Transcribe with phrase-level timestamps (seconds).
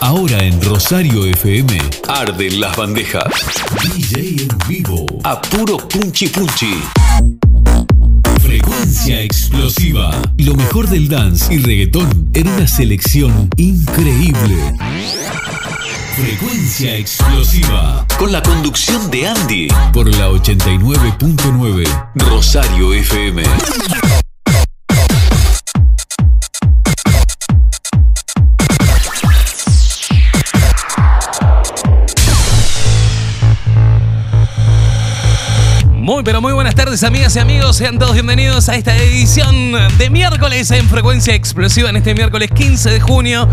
[0.00, 1.78] Ahora en Rosario FM,
[2.08, 3.22] arden las bandejas.
[3.84, 6.74] DJ en vivo, a puro punchi punchi.
[8.40, 10.10] Frecuencia explosiva.
[10.38, 14.56] Lo mejor del dance y reggaetón en una selección increíble.
[16.16, 18.04] Frecuencia explosiva.
[18.18, 19.68] Con la conducción de Andy.
[19.92, 23.42] Por la 89.9 Rosario FM.
[35.94, 40.10] Muy pero muy buenas tardes amigas y amigos, sean todos bienvenidos a esta edición de
[40.10, 43.48] miércoles en Frecuencia Explosiva en este miércoles 15 de junio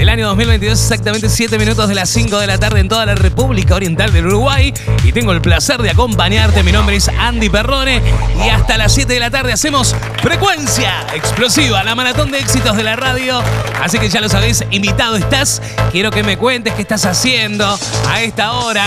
[0.00, 3.14] del año 2022, exactamente 7 minutos de las 5 de la tarde en toda la
[3.14, 4.72] República Oriental del Uruguay.
[5.04, 8.00] Y tengo el placer de acompañarte, mi nombre es Andy Perrone.
[8.42, 12.82] Y hasta las 7 de la tarde hacemos Frecuencia Explosiva, la maratón de éxitos de
[12.82, 13.42] la radio,
[13.82, 15.60] así que ya lo sabéis, invitado estás,
[15.92, 18.86] quiero que me cuentes qué estás haciendo a esta hora.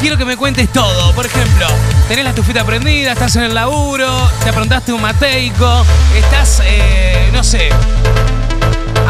[0.00, 1.12] Quiero que me cuentes todo.
[1.14, 1.66] Por ejemplo,
[2.08, 5.84] tenés la estufita prendida, estás en el laburo, te aprontaste un mateico,
[6.16, 7.68] estás, eh, no sé,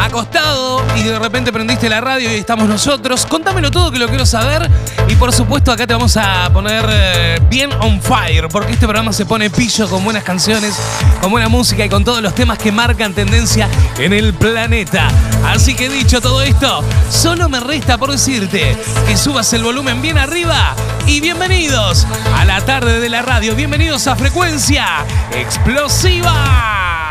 [0.05, 3.25] acostado y de repente prendiste la radio y estamos nosotros.
[3.25, 4.69] Contámelo todo que lo quiero saber.
[5.07, 9.13] Y por supuesto acá te vamos a poner eh, bien on fire, porque este programa
[9.13, 10.75] se pone pillo con buenas canciones,
[11.19, 15.09] con buena música y con todos los temas que marcan tendencia en el planeta.
[15.45, 18.77] Así que dicho todo esto, solo me resta por decirte
[19.07, 23.55] que subas el volumen bien arriba y bienvenidos a la tarde de la radio.
[23.55, 27.10] Bienvenidos a Frecuencia Explosiva.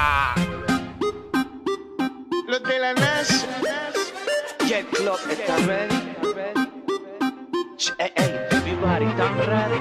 [2.50, 3.46] Los de la NASA.
[4.66, 5.94] Jet Club está ready.
[7.98, 9.78] Ey, ey, everybody, ¿están ready?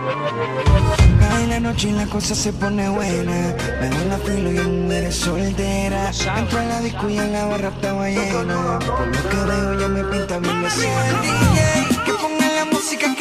[1.20, 3.56] Cae la noche y la cosa se pone buena.
[3.82, 6.12] Me doy la filo y en mujeres soltera.
[6.38, 8.78] Entro a la disco y en la barra estaba llena.
[8.78, 10.70] Por lo que veo ya me pinta bien la.
[10.70, 13.19] DJ, que ponga la música que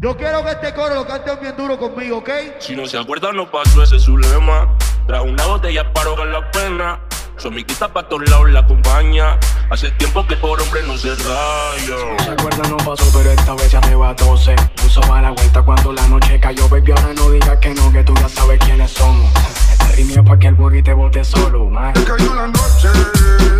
[0.00, 2.30] Yo quiero que este coro lo canten bien duro conmigo, ¿ok?
[2.60, 4.72] Si no se acuerdan, no pasó ese es su lema.
[5.08, 7.00] Trajo una botella para ahogar la pena.
[7.36, 9.40] Su amiguita pa' todos lados la acompaña.
[9.70, 12.22] Hace tiempo que por hombre no se raya.
[12.24, 14.54] Se acuerda no pasó, pero esta vez ya me va a tose.
[14.76, 16.92] Puso para la vuelta cuando la noche cayó, baby.
[16.92, 19.28] Ahora no digas que no, que tú ya sabes quiénes somos.
[19.72, 21.92] Esta rima pa' que el burri te bote solo, man.
[21.94, 22.88] Cayó la noche,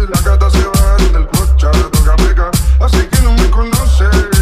[0.08, 4.37] la gata se va del coche, toca pegar, así que no me conoce.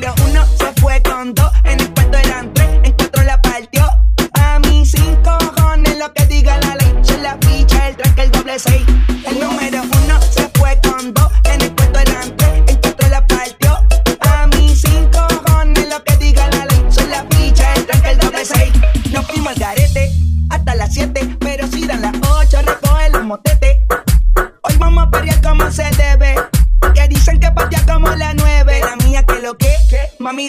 [0.00, 3.84] Uno se fue con dos, en el cuarto eran tres, en cuatro la partió.
[4.32, 8.30] A mí sin cojones lo que diga la ley, se la ficha, el track, el
[8.30, 8.91] doble seis.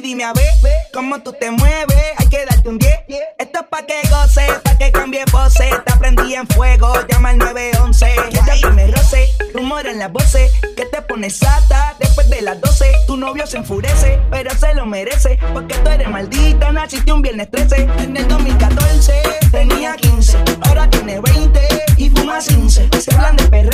[0.02, 0.48] Dime a ver
[0.94, 2.04] cómo tú te mueves.
[2.18, 3.00] Hay que darte un 10.
[3.38, 5.70] Esto es pa' que goce, pa' que cambie pose.
[5.86, 8.16] Te prendí en fuego, llama al 911.
[8.30, 10.52] Quiero que roce, rumor en las voces.
[10.76, 12.92] Que te pones sata después de las 12.
[13.08, 15.38] Tu novio se enfurece, pero se lo merece.
[15.54, 17.88] Porque tú eres maldita, naciste un viernes 13.
[18.00, 19.14] En el 2014
[19.52, 21.62] tenía 15, ahora tiene 20
[21.98, 22.90] y fuma 15.
[23.00, 23.73] Se hablan de perreo,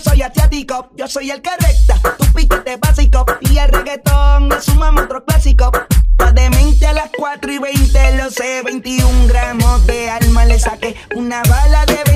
[0.00, 0.90] N y no soy asiático.
[0.96, 5.24] Yo soy el que recta, tu piquete básico y el reggaetón es un mamá otro
[5.24, 5.70] clásico.
[6.16, 10.96] Pa' demente a las 4 y 20, lo sé, 21 gramos de alma le saqué.
[11.14, 12.09] Una bala de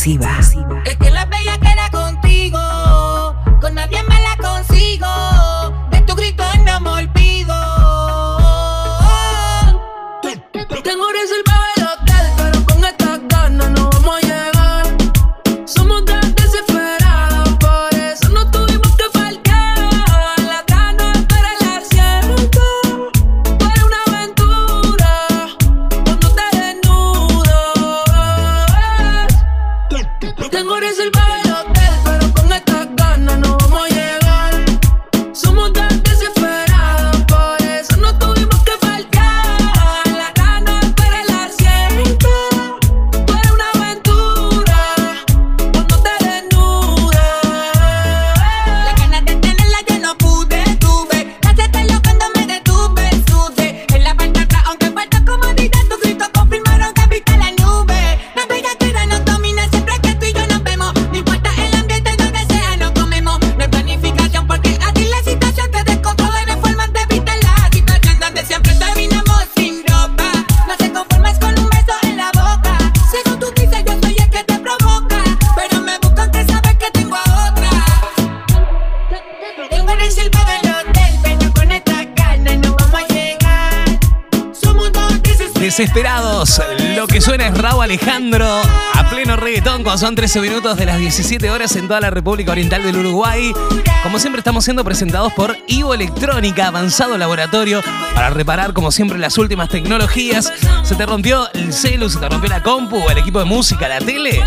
[0.00, 0.39] Frecuencia
[89.98, 93.52] son 13 minutos de las 17 horas en toda la República Oriental del Uruguay.
[94.04, 97.82] Como siempre estamos siendo presentados por Ivo Electrónica, avanzado laboratorio
[98.14, 100.52] para reparar como siempre las últimas tecnologías.
[100.84, 103.98] Se te rompió el celu, se te rompió la compu, el equipo de música, la
[103.98, 104.40] tele.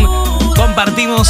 [0.56, 1.28] compartimos,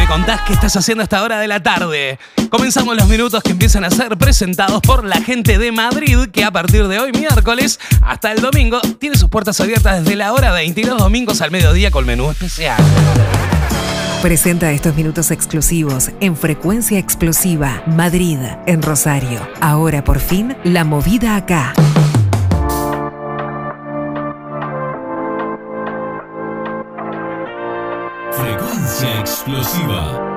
[0.00, 2.18] me contás qué estás haciendo a esta hora de la tarde.
[2.48, 6.50] Comenzamos los minutos que empiezan a ser presentados por la gente de Madrid, que a
[6.50, 10.80] partir de hoy, miércoles, hasta el domingo, tiene sus puertas abiertas desde la hora 20
[10.80, 12.82] y domingos al mediodía con menú especial.
[14.22, 19.46] Presenta estos minutos exclusivos en Frecuencia Explosiva Madrid, en Rosario.
[19.60, 21.74] Ahora por fin, la movida acá.
[29.02, 30.29] Explosiva.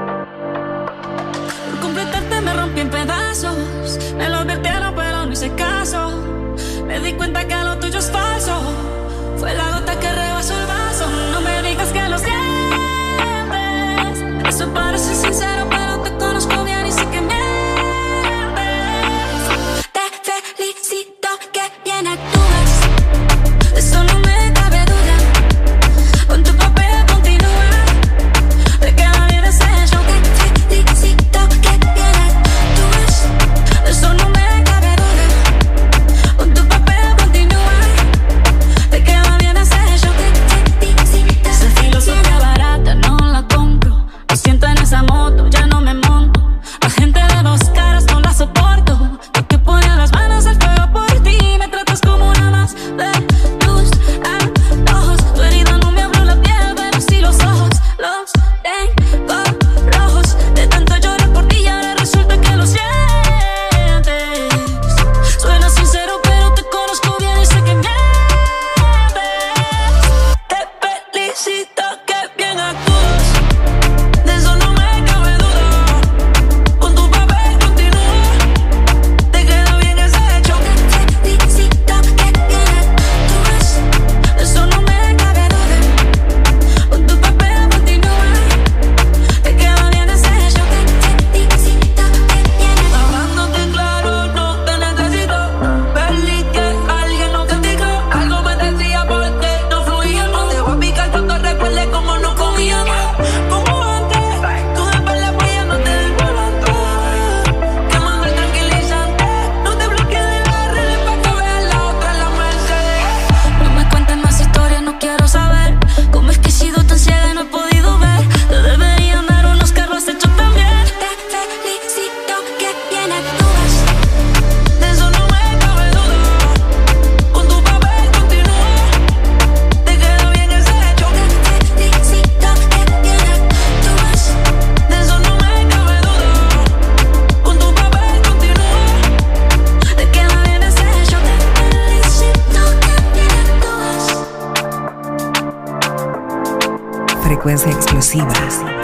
[147.43, 148.82] frecuencia explosiva.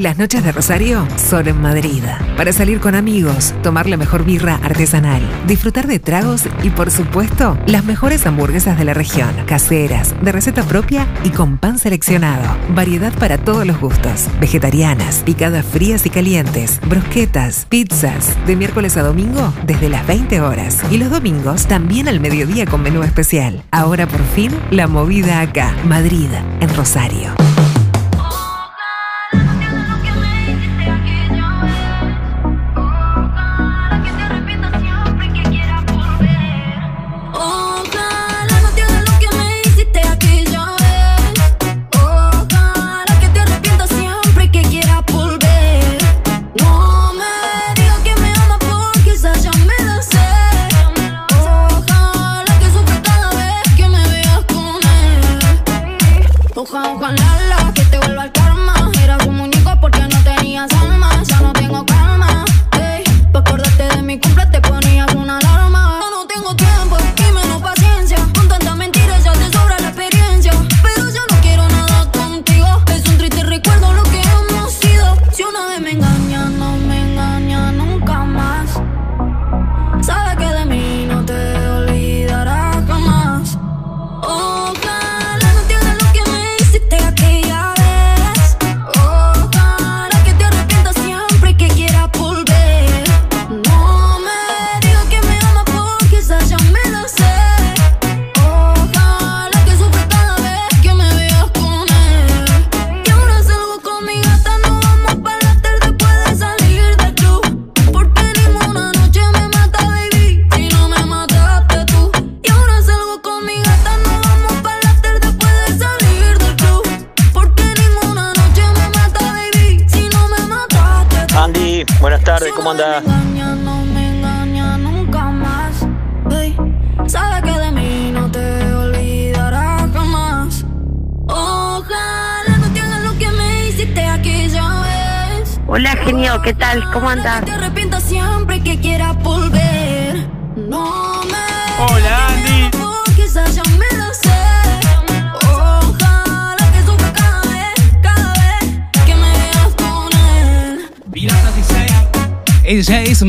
[0.00, 2.02] Las noches de Rosario son en Madrid.
[2.34, 7.58] Para salir con amigos, tomar la mejor birra artesanal, disfrutar de tragos y, por supuesto,
[7.66, 9.28] las mejores hamburguesas de la región.
[9.44, 12.56] Caseras, de receta propia y con pan seleccionado.
[12.74, 14.26] Variedad para todos los gustos.
[14.40, 18.34] Vegetarianas, picadas frías y calientes, brosquetas, pizzas.
[18.46, 20.78] De miércoles a domingo desde las 20 horas.
[20.90, 23.62] Y los domingos también al mediodía con menú especial.
[23.70, 25.74] Ahora por fin, la movida acá.
[25.84, 26.30] Madrid,
[26.60, 27.34] en Rosario.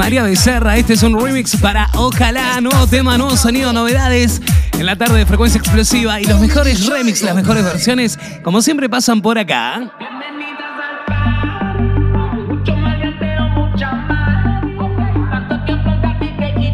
[0.01, 0.77] María Becerra.
[0.77, 4.41] Este es un remix para Ojalá, nuevo tema, nuevo sonido, novedades
[4.73, 8.89] en la tarde de frecuencia explosiva y los mejores remix, las mejores versiones, como siempre
[8.89, 9.91] pasan por acá.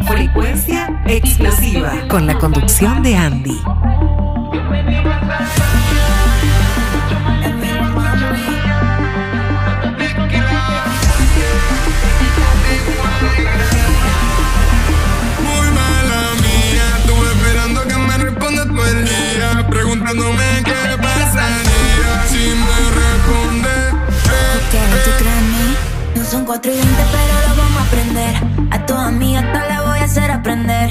[0.06, 3.58] Frecuencia explosiva con la conducción de Andy.
[26.48, 28.34] 4 y 20, pero lo vamos a aprender.
[28.70, 30.90] A tu amiga hasta la voy a hacer aprender.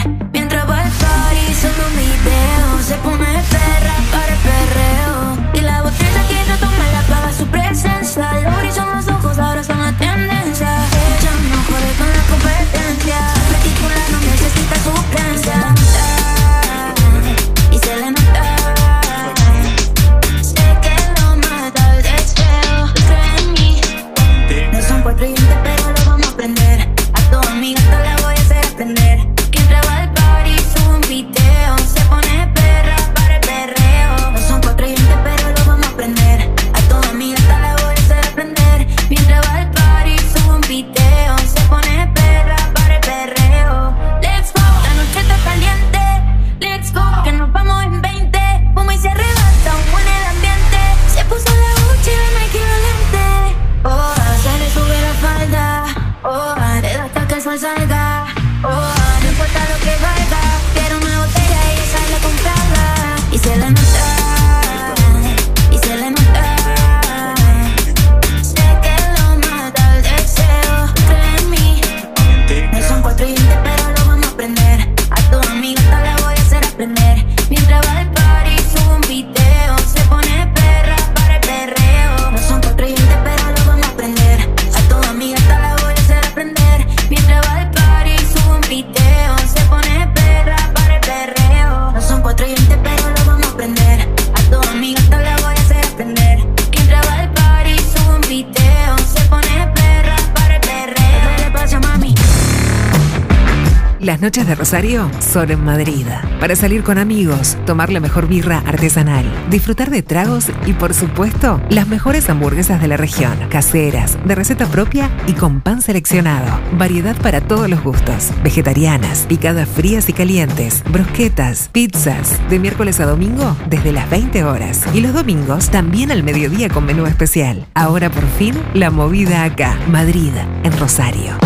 [104.46, 106.06] De Rosario son en Madrid.
[106.39, 111.60] Para salir con amigos, tomar la mejor birra artesanal, disfrutar de tragos y, por supuesto,
[111.70, 113.34] las mejores hamburguesas de la región.
[113.50, 116.46] Caseras, de receta propia y con pan seleccionado.
[116.77, 118.29] Variedad para todos los gustos.
[118.44, 122.39] Vegetarianas, picadas frías y calientes, brusquetas, pizzas.
[122.48, 124.84] De miércoles a domingo desde las 20 horas.
[124.94, 127.65] Y los domingos también al mediodía con menú especial.
[127.74, 129.79] Ahora por fin, la movida acá.
[129.89, 131.38] Madrid, en Rosario.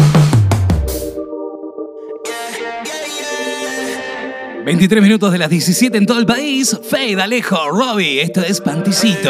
[4.72, 6.80] 23 minutos de las 17 en todo el país.
[6.90, 8.22] Fade, Alejo, Robbie.
[8.22, 9.30] Esto es Panticito.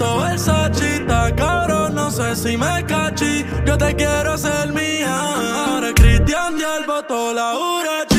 [0.00, 3.44] Panticito Versace Está cabrón, no sé si me cachi.
[3.66, 8.09] Yo te quiero hacer mía Ahora Cristian Dior botó la Urachi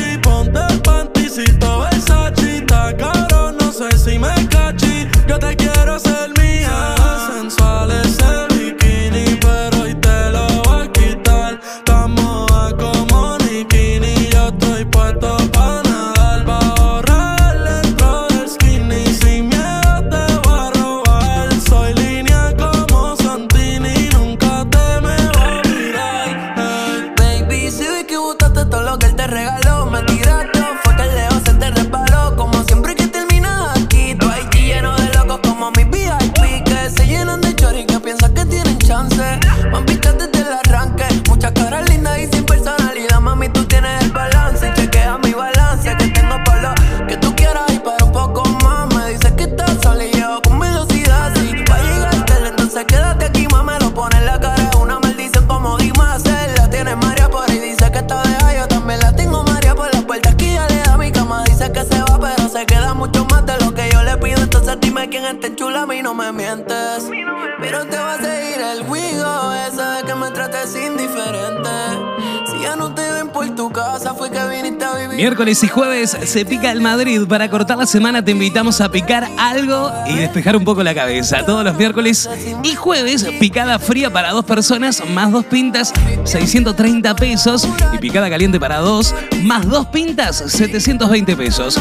[75.22, 77.28] Miércoles y jueves se pica el Madrid.
[77.28, 81.46] Para cortar la semana te invitamos a picar algo y despejar un poco la cabeza.
[81.46, 82.28] Todos los miércoles
[82.64, 85.92] y jueves, picada fría para dos personas, más dos pintas,
[86.24, 87.68] 630 pesos.
[87.94, 91.78] Y picada caliente para dos, más dos pintas, 720 pesos.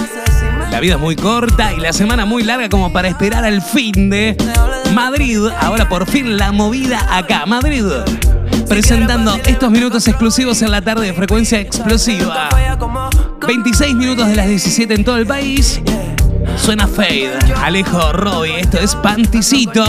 [0.70, 4.12] La vida es muy corta y la semana muy larga como para esperar al fin
[4.12, 4.38] de
[4.94, 5.40] Madrid.
[5.62, 7.48] Ahora por fin la movida acá.
[7.48, 7.86] Madrid
[8.70, 12.48] presentando estos minutos exclusivos en la tarde de frecuencia explosiva.
[13.48, 15.82] 26 minutos de las 17 en todo el país.
[16.58, 19.84] Suena Fade, Alejo Roy, esto es Panticito.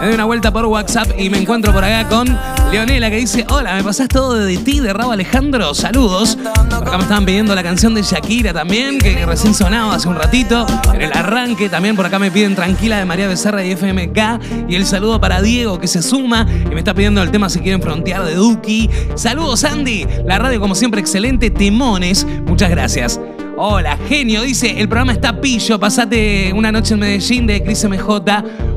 [0.00, 2.26] Me doy una vuelta por WhatsApp y me encuentro por acá con
[2.70, 5.74] Leonela que dice, hola, ¿me pasás todo de ti, de Rabo Alejandro?
[5.74, 6.36] Saludos.
[6.36, 10.16] Por acá me estaban pidiendo la canción de Shakira también, que recién sonaba hace un
[10.16, 10.66] ratito.
[10.92, 14.68] En el arranque también por acá me piden Tranquila de María Becerra y FMK.
[14.68, 17.60] Y el saludo para Diego que se suma y me está pidiendo el tema si
[17.60, 18.90] quieren frontear de Duki.
[19.14, 22.26] Saludos Andy, la radio como siempre excelente, Temones.
[22.46, 23.20] Muchas gracias.
[23.58, 28.20] Hola, genio, dice, el programa está pillo, pasate una noche en Medellín de Cris MJ.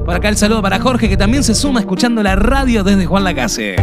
[0.06, 3.26] Por acá el saludo para Jorge, que también se suma escuchando la radio desde Juan
[3.26, 3.76] Lacase.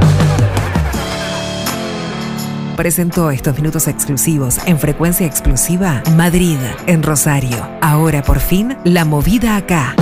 [2.76, 6.56] Presentó estos minutos exclusivos en frecuencia explosiva Madrid,
[6.87, 7.59] en Rosario.
[7.82, 9.94] Ahora por fin, la movida acá.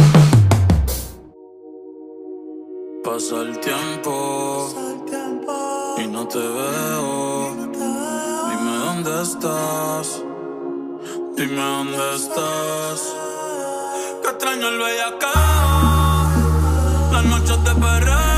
[3.02, 4.72] Pasa el tiempo
[6.02, 7.56] y no te veo.
[8.48, 10.23] Dime dónde estás.
[11.36, 13.12] Dime dónde estás.
[14.22, 16.30] Que extraño el bellacao.
[17.12, 18.33] Las noches de perreo.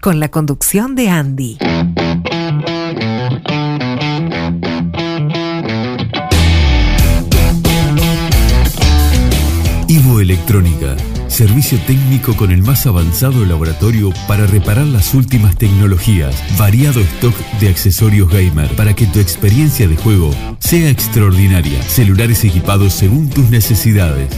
[0.00, 1.58] Con la conducción de Andy.
[9.88, 10.96] Ivo Electrónica.
[11.26, 16.34] Servicio técnico con el más avanzado laboratorio para reparar las últimas tecnologías.
[16.58, 21.82] Variado stock de accesorios gamer para que tu experiencia de juego sea extraordinaria.
[21.82, 24.28] Celulares equipados según tus necesidades.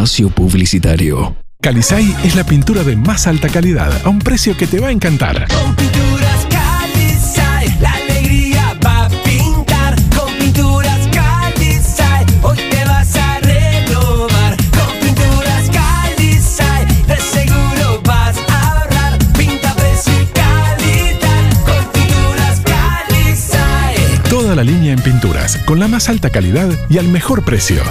[0.07, 1.35] espacio publicitario.
[1.61, 4.90] Calisay es la pintura de más alta calidad a un precio que te va a
[4.92, 5.49] encantar.
[5.49, 9.97] Con pinturas Calisay, la alegría va a pintar.
[10.16, 14.57] Con pinturas Calisay, hoy te vas a renovar.
[14.79, 19.19] Con pinturas Calisay, de seguro vas a ahorrar.
[19.37, 21.51] Pinta precio y calidad.
[21.66, 24.31] Con pinturas Calisay.
[24.31, 27.83] Toda la línea en pinturas con la más alta calidad y al mejor precio.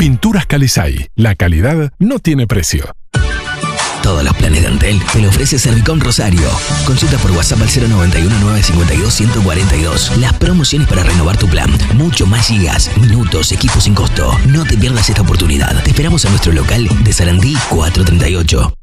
[0.00, 1.08] Pinturas Calisay.
[1.14, 2.90] La calidad no tiene precio.
[4.02, 6.48] Todos los planes de Antel te lo ofrece Servicom Rosario.
[6.86, 10.16] Consulta por WhatsApp al 091 952 142.
[10.16, 11.70] Las promociones para renovar tu plan.
[11.96, 14.34] Mucho más gigas, minutos, equipos sin costo.
[14.46, 15.82] No te pierdas esta oportunidad.
[15.82, 18.74] Te esperamos a nuestro local de Sarandí 438.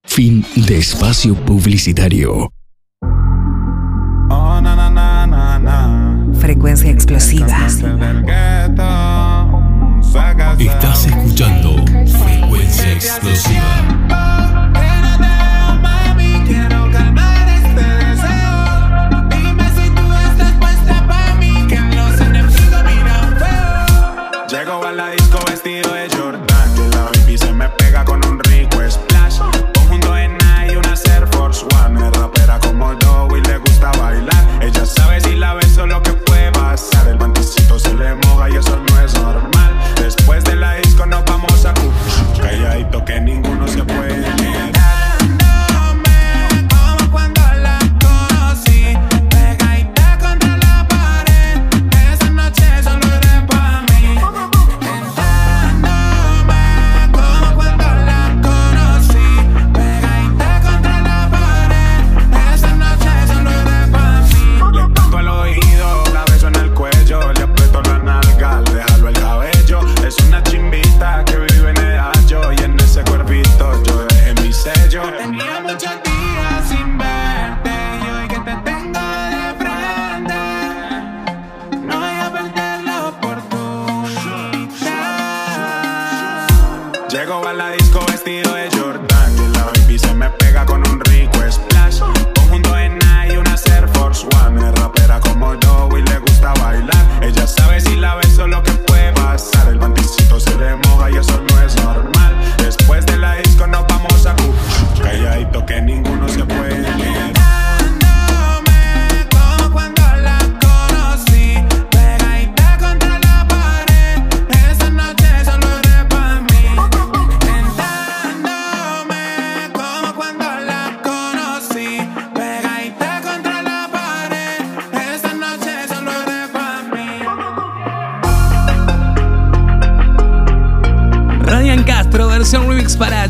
[0.05, 2.51] Fin de espacio publicitario.
[6.39, 7.47] Frecuencia explosiva.
[10.59, 14.04] Estás escuchando Frecuencia explosiva.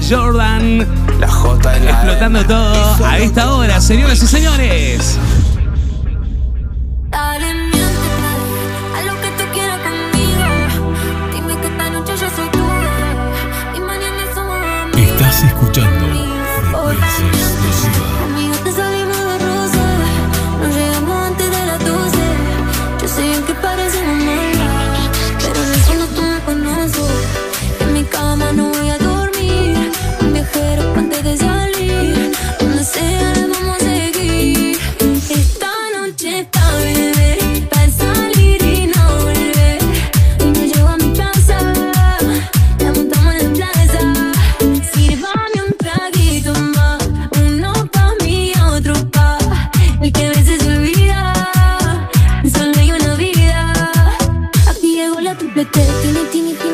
[0.08, 0.86] Jordan.
[1.18, 5.18] La J en Explotando todo a esta hora, señoras y señores.
[56.02, 56.73] Tini, tini, tini.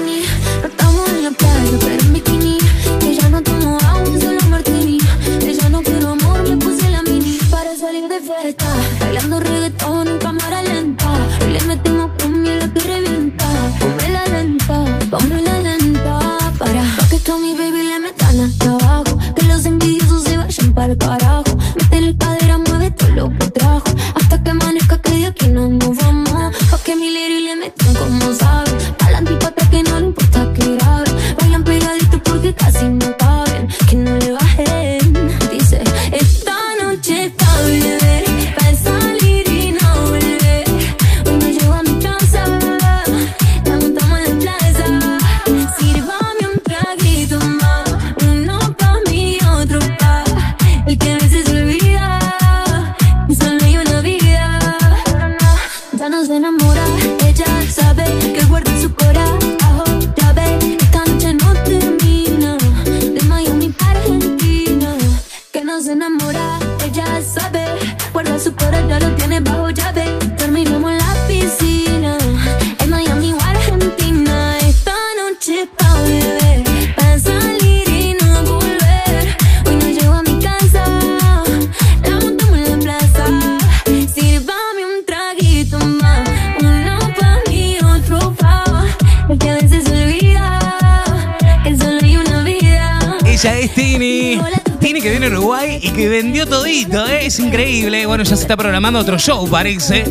[98.31, 100.05] Ya se está programando otro show, parece.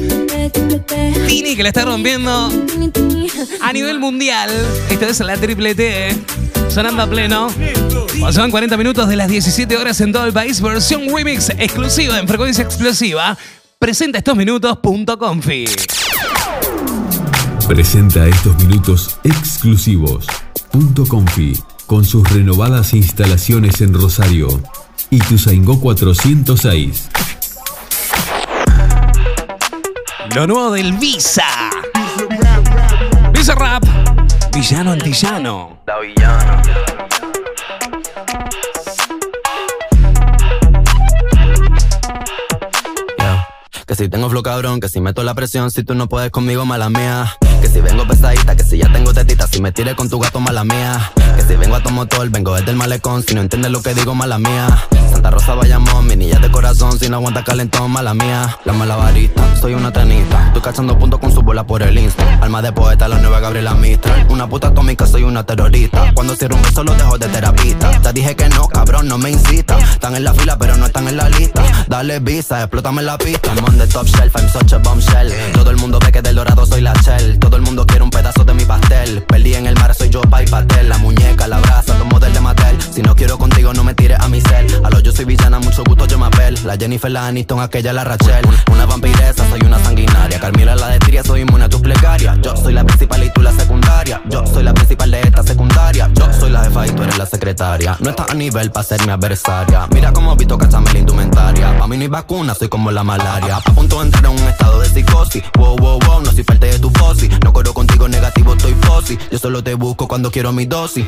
[1.25, 2.51] Tini que la está rompiendo
[3.61, 4.49] a nivel mundial.
[4.89, 6.17] Esta vez la triple T, ¿eh?
[6.67, 7.47] sonando a pleno.
[8.19, 10.59] Pasaban 40 minutos de las 17 horas en todo el país.
[10.59, 13.37] Versión remix exclusiva en frecuencia explosiva.
[13.79, 15.63] Presenta estos minutos punto confi.
[17.69, 20.27] Presenta estos minutos exclusivos.
[20.71, 21.53] Punto Confi,
[21.87, 24.61] con sus renovadas instalaciones en Rosario.
[25.09, 27.08] Y Tuzaingó 406.
[30.35, 31.43] Lo nuevo del Visa.
[33.33, 33.83] Visa Rap.
[34.53, 35.79] Villano antillano.
[35.87, 36.61] La villana.
[43.87, 46.63] Que si tengo flow cabrón, que si meto la presión, si tú no puedes conmigo,
[46.63, 47.35] mala mía.
[47.59, 50.39] Que si vengo pesadita, que si ya tengo tetita, si me tire con tu gato,
[50.39, 51.11] mala mía.
[51.35, 53.93] Que si vengo a tu motor, vengo desde el malecón, si no entiendes lo que
[53.93, 54.67] digo, mala mía.
[55.11, 58.57] Santa Rosa Bayamón, mi niña de corazón, si no aguanta calentón, mala mía.
[58.63, 62.39] La malabarista, soy una tenista, estoy cachando puntos con su bola por el insta.
[62.41, 64.27] Alma de poeta, la nueva Gabriela Mistral.
[64.29, 66.13] Una puta atómica, soy una terrorista.
[66.13, 67.91] Cuando cierro un beso, lo dejo de terapista.
[68.01, 69.77] Te dije que no, cabrón, no me incita.
[69.79, 71.63] Están en la fila, pero no están en la lista.
[71.87, 73.51] Dale visa, explótame la pista.
[73.53, 75.33] I'm on the top shelf, I'm such a bombshell.
[75.53, 77.39] Todo el mundo ve que del dorado soy la shell.
[77.39, 79.23] Todo el mundo quiere un pedazo de mi pastel.
[79.23, 80.87] Perdí en el mar, soy yo, pa' y pastel.
[80.87, 81.18] La muñeca,
[81.49, 82.77] la brasa, los model de Mattel.
[82.81, 84.67] Si no quiero contigo, no me tires a mi cel.
[84.83, 86.57] A lo yo soy villana, mucho gusto, yo me apel.
[86.63, 88.45] La Jennifer, la Aniston, aquella, la Rachel.
[88.71, 90.39] Una vampiresa, soy una sanguinaria.
[90.39, 92.37] Carmila, la de Tiria, soy inmune a tus plegarias.
[92.41, 94.21] Yo soy la principal y tú la secundaria.
[94.29, 96.09] Yo soy la principal de esta secundaria.
[96.13, 97.97] Yo soy la jefa y tú eres la secretaria.
[97.99, 99.87] No estás a nivel para ser mi adversaria.
[99.91, 101.77] Mira cómo visto cachame la indumentaria.
[101.77, 103.57] Pa' mí no hay vacuna, soy como la malaria.
[103.57, 105.43] A punto de entrar en un estado de psicosis.
[105.57, 107.29] Wow, wow, wow, no soy parte de tu fosi.
[107.43, 109.17] No corro contigo negativo, estoy fosi.
[109.31, 111.05] Yo solo te busco cuando quiero mi dosis.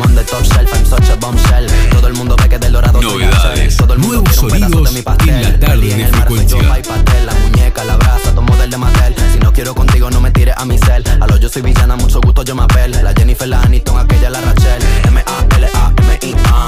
[0.00, 1.66] I'm on the top shelf, I'm such a bombshell.
[1.90, 3.76] Todo el mundo ve que del dorado Novedades.
[3.76, 5.28] Todo el mundo nuevos quiere un pedazo sonidos de mi pastel.
[5.28, 6.58] en la tarde de el mar, soy yo, frecuencia.
[6.58, 7.26] y pastel.
[7.26, 9.14] La muñeca, la brasa, tomo del de Mattel.
[9.30, 11.04] Si no quiero contigo, no me tires a mi cel.
[11.20, 12.92] A lo yo soy villana, mucho gusto, yo me apel.
[12.92, 14.82] La Jennifer, la Aniston, aquella, la Rachel.
[15.08, 16.66] M-A-L-A-M-I-A.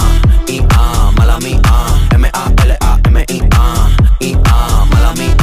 [0.48, 1.60] I-A, mala mía.
[2.10, 3.88] M-A-L-A-M-I-A.
[4.20, 5.41] I-A, mala mía.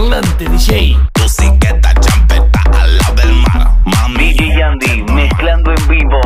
[0.00, 0.96] parlante DJ.
[1.12, 3.70] Tu siqueta champeta al lado del mar.
[3.84, 4.32] Mami.
[4.32, 6.20] DJ Andy mezclando en vivo.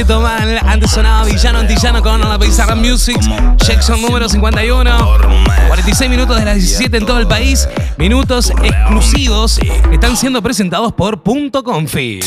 [0.00, 3.18] Antes sonaba Villano Antillano con la Pizarra Music.
[3.56, 4.96] Jackson número 51.
[5.66, 7.68] 46 minutos de las 17 en todo el país.
[7.98, 9.58] Minutos exclusivos
[9.90, 12.20] están siendo presentados por Punto Confi.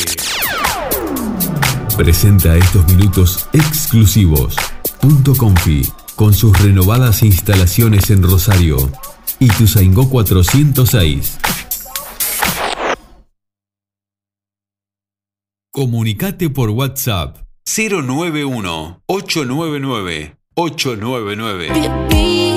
[1.96, 4.54] Presenta estos minutos exclusivos.
[5.00, 8.76] Punto Confi con sus renovadas instalaciones en Rosario.
[9.38, 11.38] y tu Ituzaingó 406.
[15.70, 22.51] Comunicate por WhatsApp 091 899 899.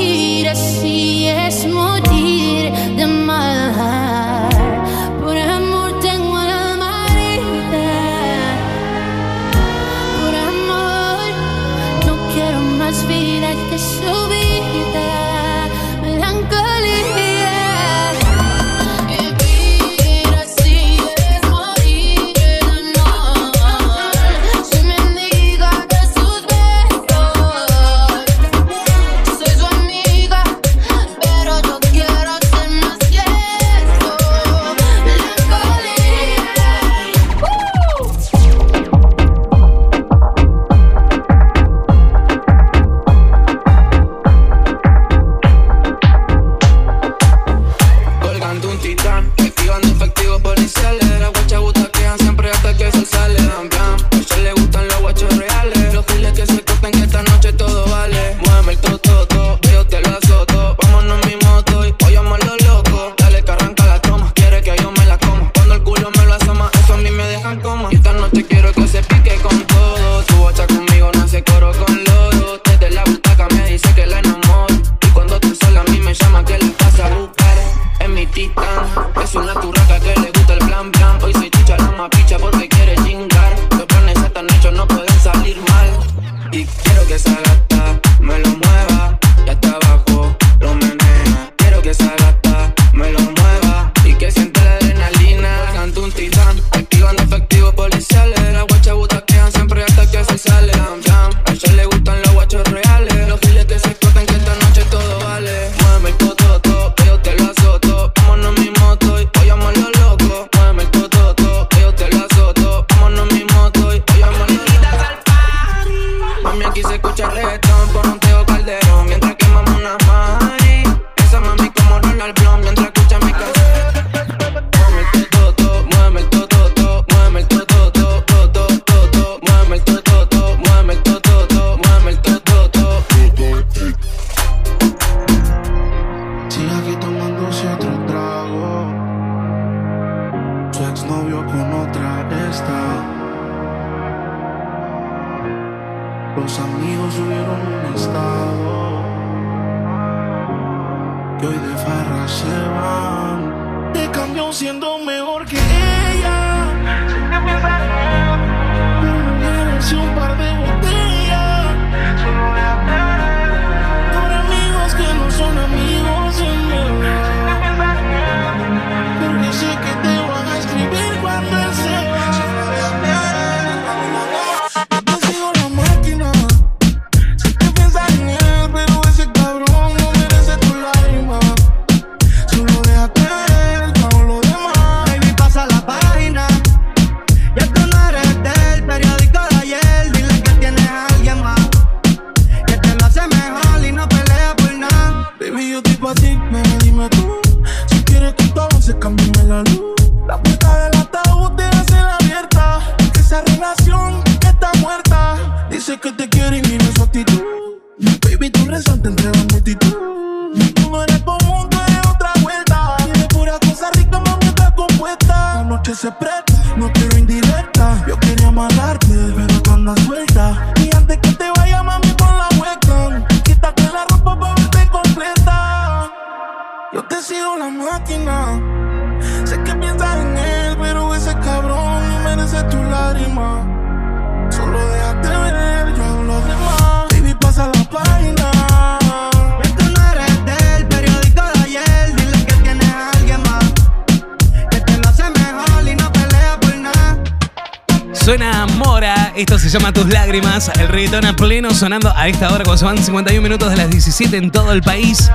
[251.55, 254.73] Pleno sonando a esta hora cuando se van 51 minutos de las 17 en todo
[254.73, 255.31] el país.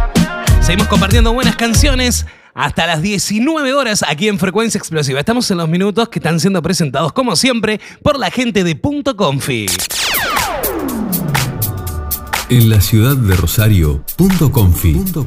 [0.61, 5.19] Seguimos compartiendo buenas canciones hasta las 19 horas aquí en Frecuencia Explosiva.
[5.19, 9.17] Estamos en los minutos que están siendo presentados como siempre por la gente de Punto
[9.17, 9.65] Confi.
[12.51, 14.93] En la ciudad de Rosario, Punto Confi.
[14.93, 15.27] Punto.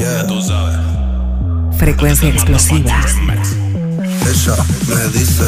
[0.00, 0.78] Yeah, tú sabes.
[1.76, 3.04] Frecuencia explosiva.
[3.20, 4.56] Ella
[4.88, 5.44] me dice,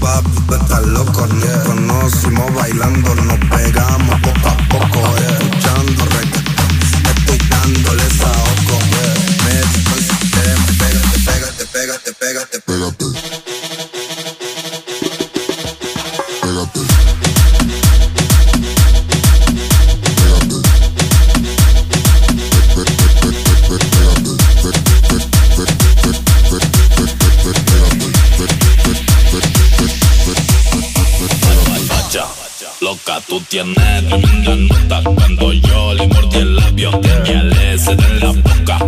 [0.00, 5.36] papi, tú estás loco, nos conocimos bailando, nos pegamos poco a poco, yeah.
[5.36, 6.72] escuchando reggaetón,
[7.18, 9.44] estoy dándole saoco, yeah.
[9.44, 12.60] me dice, pégate, pégate, pégate, pégate, pégate.
[12.60, 13.61] Pégate.
[33.28, 36.90] Tú tienes tremenda nota Cuando yo le mordí el labio
[37.24, 38.78] Ya le cedí en la boca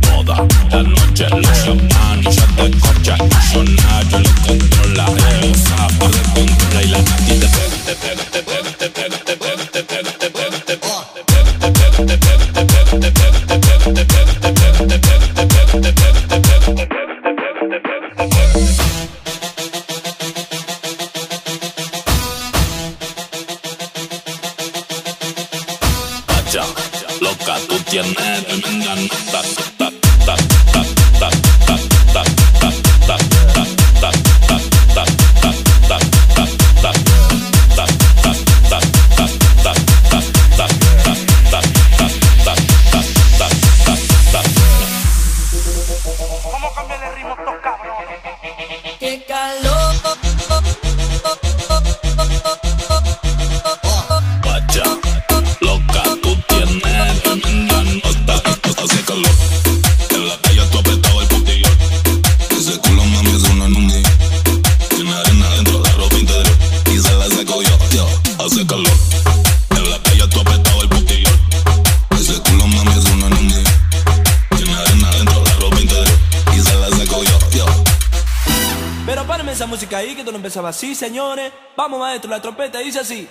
[0.00, 3.16] Toda la noche lo llaman y ya te cocha
[3.52, 5.06] yo lo controla
[5.42, 8.55] Él sabe de controla Y la te pega, te pega, te pega,
[81.06, 81.52] señores.
[81.76, 83.28] Vamos, maestro, la trompeta dice así.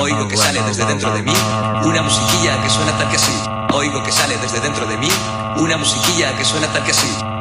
[0.00, 1.34] Oigo que sale desde dentro de mí
[1.84, 3.32] una musiquilla que suena tal que así.
[3.74, 5.08] Oigo que sale desde dentro de mí
[5.56, 7.31] una musiquilla que suena tal que así.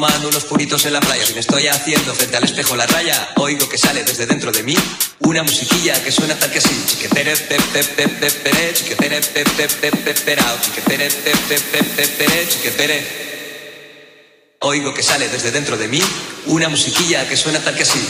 [0.00, 3.34] Fumando unos puritos en la playa, si me estoy haciendo frente al espejo la raya,
[3.36, 4.74] oigo que sale desde dentro de mí
[5.18, 6.74] una musiquilla que suena tal que así.
[6.86, 11.60] Chiquetere, pe, pe, pe, pe, pere, chiquetere, pe, pe, pe, pe, perao, chiquetere, pe, pe,
[11.60, 12.98] pe, pe, pere, chiquetere.
[14.60, 16.00] Oigo que sale desde dentro de mí
[16.46, 18.00] una musiquilla que suena tal que así.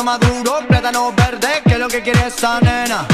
[0.00, 3.06] Plátano maduro, plátano verde, ¿qué es lo que quiere esa nena?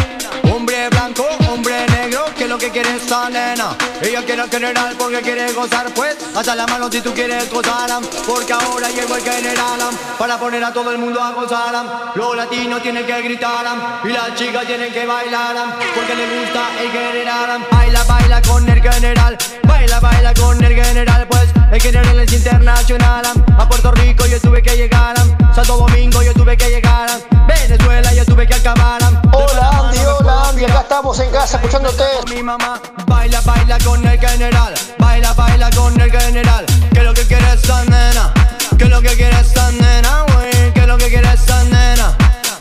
[0.55, 3.77] Hombre blanco, hombre negro, ¿qué es lo que quiere esa nena?
[4.01, 7.91] Ella quiere general porque quiere gozar, pues hasta la mano si tú quieres gozar,
[8.25, 9.81] porque ahora llegó el general
[10.17, 11.75] para poner a todo el mundo a gozar.
[12.15, 13.67] Los latinos tienen que gritar
[14.05, 15.57] y las chicas tienen que bailar
[15.93, 17.67] porque les gusta el general.
[17.69, 23.27] Baila, baila con el general, baila, baila con el general, pues el general es internacional.
[23.59, 25.17] A Puerto Rico yo tuve que llegar,
[25.57, 27.09] Santo Domingo yo tuve que llegar,
[27.49, 29.01] Venezuela yo tuve que acabar.
[29.33, 32.05] Hola Andy, hola Andy, acá estamos en casa escuchándote.
[32.29, 36.67] Mi mamá baila, baila con el general, baila, baila con el general.
[36.93, 38.35] ¿Qué es lo que quiere esa nena?
[38.77, 40.75] ¿Qué es lo que quiere esa nena, güey?
[40.75, 42.15] ¿Qué es lo que quiere esa nena?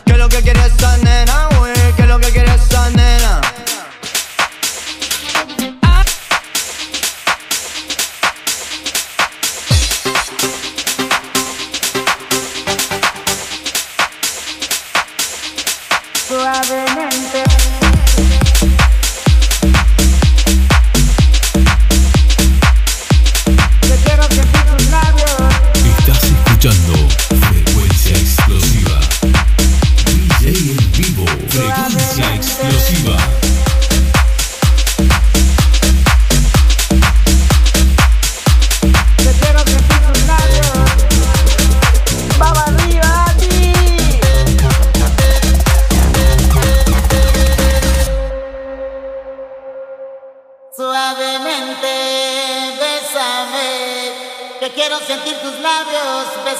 [0.05, 1.44] ¿Qué es lo que quiere esa nena,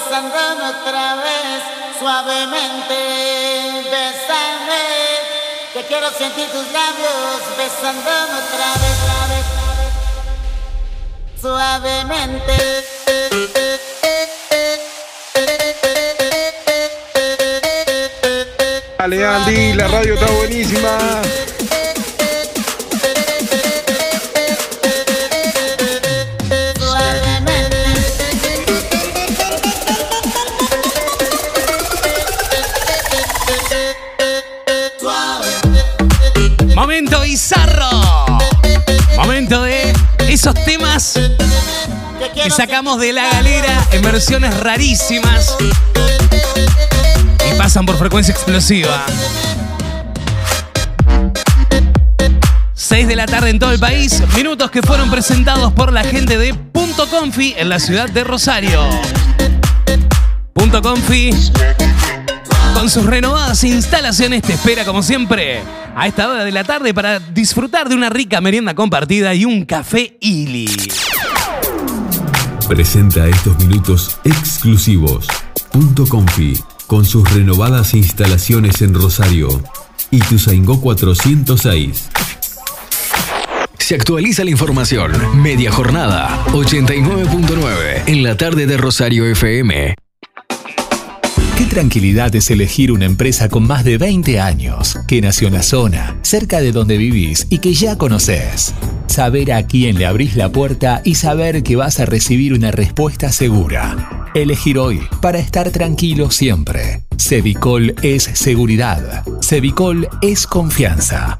[0.08, 1.62] sangrando otra vez
[1.98, 2.94] suavemente.
[3.90, 4.84] Bésame,
[5.72, 9.46] que quiero sentir tus labios besando otra vez, otra vez,
[11.40, 12.56] suavemente.
[18.98, 21.22] Dale Andy, la radio está buenísima.
[36.96, 37.90] Momento bizarro.
[39.18, 39.92] Momento de
[40.28, 41.20] esos temas
[42.32, 45.58] que sacamos de la galera en versiones rarísimas
[47.46, 49.04] y pasan por frecuencia explosiva.
[52.72, 56.38] 6 de la tarde en todo el país, minutos que fueron presentados por la gente
[56.38, 58.88] de Punto Confi en la ciudad de Rosario.
[60.54, 61.28] Punto Confi,
[62.72, 65.62] con sus renovadas instalaciones, te espera como siempre
[65.96, 69.64] a esta hora de la tarde para disfrutar de una rica merienda compartida y un
[69.64, 70.68] café Ili.
[72.68, 75.26] Presenta estos minutos exclusivos.
[75.72, 76.54] Punto Confi,
[76.86, 79.48] con sus renovadas instalaciones en Rosario.
[80.10, 82.10] Y Ituzaingó 406.
[83.78, 85.12] Se actualiza la información.
[85.40, 89.94] Media jornada, 89.9 en la tarde de Rosario FM.
[91.56, 95.62] Qué tranquilidad es elegir una empresa con más de 20 años, que nació en la
[95.62, 98.74] zona, cerca de donde vivís y que ya conoces.
[99.06, 103.32] Saber a quién le abrís la puerta y saber que vas a recibir una respuesta
[103.32, 104.28] segura.
[104.34, 107.04] Elegir hoy para estar tranquilo siempre.
[107.16, 109.24] Cevicol es seguridad.
[109.40, 111.38] Cevicol es confianza.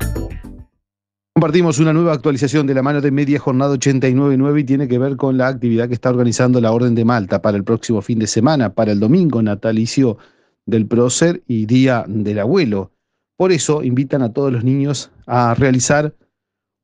[1.37, 5.18] Compartimos una nueva actualización de la mano de Media Jornada 89.9 y tiene que ver
[5.18, 8.26] con la actividad que está organizando la Orden de Malta para el próximo fin de
[8.26, 10.16] semana, para el domingo natalicio
[10.64, 12.91] del prócer y Día del Abuelo.
[13.37, 16.14] Por eso invitan a todos los niños a realizar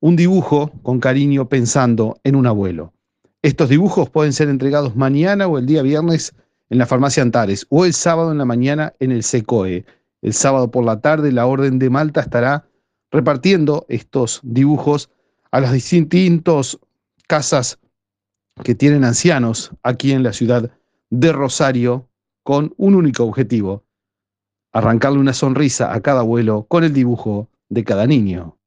[0.01, 2.93] un dibujo con cariño pensando en un abuelo.
[3.41, 6.35] Estos dibujos pueden ser entregados mañana o el día viernes
[6.69, 9.87] en la farmacia Antares o el sábado en la mañana en el SECOE.
[10.21, 12.67] El sábado por la tarde la Orden de Malta estará
[13.13, 15.11] repartiendo estos dibujos
[15.51, 16.79] a las distintas
[17.29, 17.79] casas
[18.65, 20.71] que tienen ancianos aquí en la ciudad
[21.11, 22.09] de Rosario
[22.43, 23.85] con un único objetivo,
[24.73, 28.59] arrancarle una sonrisa a cada abuelo con el dibujo de cada niño.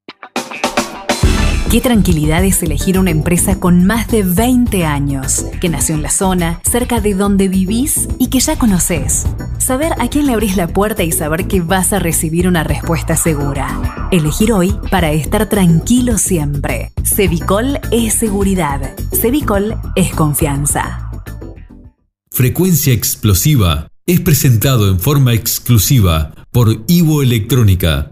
[1.71, 6.09] Qué tranquilidad es elegir una empresa con más de 20 años, que nació en la
[6.09, 9.25] zona, cerca de donde vivís y que ya conoces.
[9.57, 13.17] Saber a quién le abrís la puerta y saber que vas a recibir una respuesta
[13.17, 14.07] segura.
[14.11, 16.91] Elegir hoy para estar tranquilo siempre.
[17.03, 18.95] Cevicol es seguridad.
[19.11, 21.09] Cevicol es confianza.
[22.31, 28.11] Frecuencia Explosiva es presentado en forma exclusiva por Ivo Electrónica.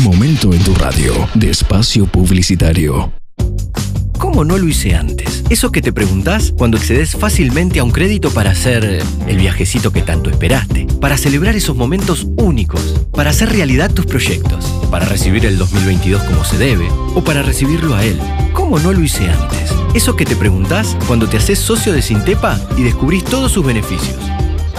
[0.00, 3.12] Momento en tu radio de espacio publicitario.
[4.18, 5.44] ¿Cómo no lo hice antes?
[5.50, 9.92] Eso que te preguntás cuando accedes fácilmente a un crédito para hacer eh, el viajecito
[9.92, 15.44] que tanto esperaste, para celebrar esos momentos únicos, para hacer realidad tus proyectos, para recibir
[15.44, 18.18] el 2022 como se debe o para recibirlo a él.
[18.54, 19.74] ¿Cómo no lo hice antes?
[19.92, 24.16] Eso que te preguntás cuando te haces socio de Sintepa y descubrís todos sus beneficios.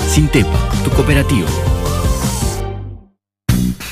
[0.07, 1.47] Sintepa, tu cooperativa.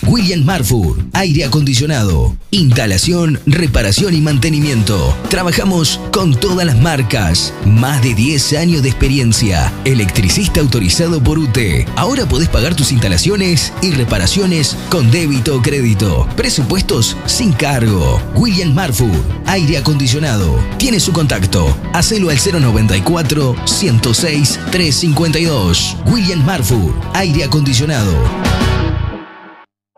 [0.10, 5.16] William Marfur, aire acondicionado, instalación, reparación y mantenimiento.
[5.30, 7.54] Trabajamos con todas las marcas.
[7.64, 9.72] Más de 10 años de experiencia.
[9.86, 11.86] Electricista autorizado por UTE.
[11.96, 16.28] Ahora podés pagar tus instalaciones y reparaciones con débito o crédito.
[16.36, 18.20] Presupuestos sin cargo.
[18.34, 19.12] William Marfur,
[19.46, 20.60] aire acondicionado.
[20.80, 21.78] Tiene su contacto.
[21.94, 25.98] Hacelo al 094 106 352.
[26.08, 28.18] William Marfur, aire acondicionado.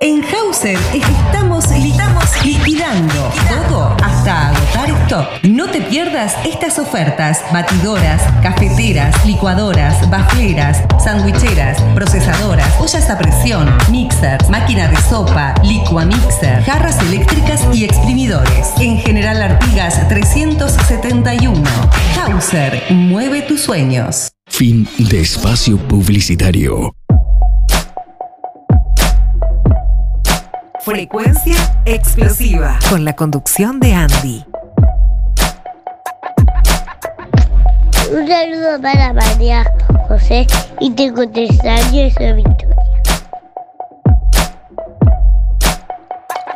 [0.04, 1.64] En Hauser estamos,
[2.44, 5.28] liquidando todo hasta agotar stock.
[5.44, 7.44] No te pierdas estas ofertas.
[7.54, 17.00] Batidoras, cafeteras, licuadoras, bafleras, sandwicheras, procesadoras, ollas a presión, mixers, máquina de sopa, licuamixer, jarras
[17.04, 18.70] eléctricas y exprimidores.
[18.80, 21.62] En General Artigas 371.
[22.18, 24.32] Hauser, mueve tus sueños.
[24.48, 26.92] Fin de espacio publicitario.
[30.84, 31.56] Frecuencia
[31.86, 32.80] explosiva.
[32.90, 34.44] Con la conducción de Andy.
[38.12, 39.64] Un saludo para María
[40.08, 40.48] José
[40.80, 42.76] y tengo tres años y soy Victoria.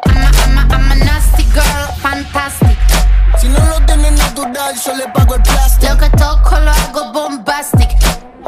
[0.07, 2.77] I'm a nasty girl, fantastic.
[3.37, 5.93] Si no lo tienes natural, yo le pago el plástico.
[5.93, 7.89] Lo que toco lo hago bombastic.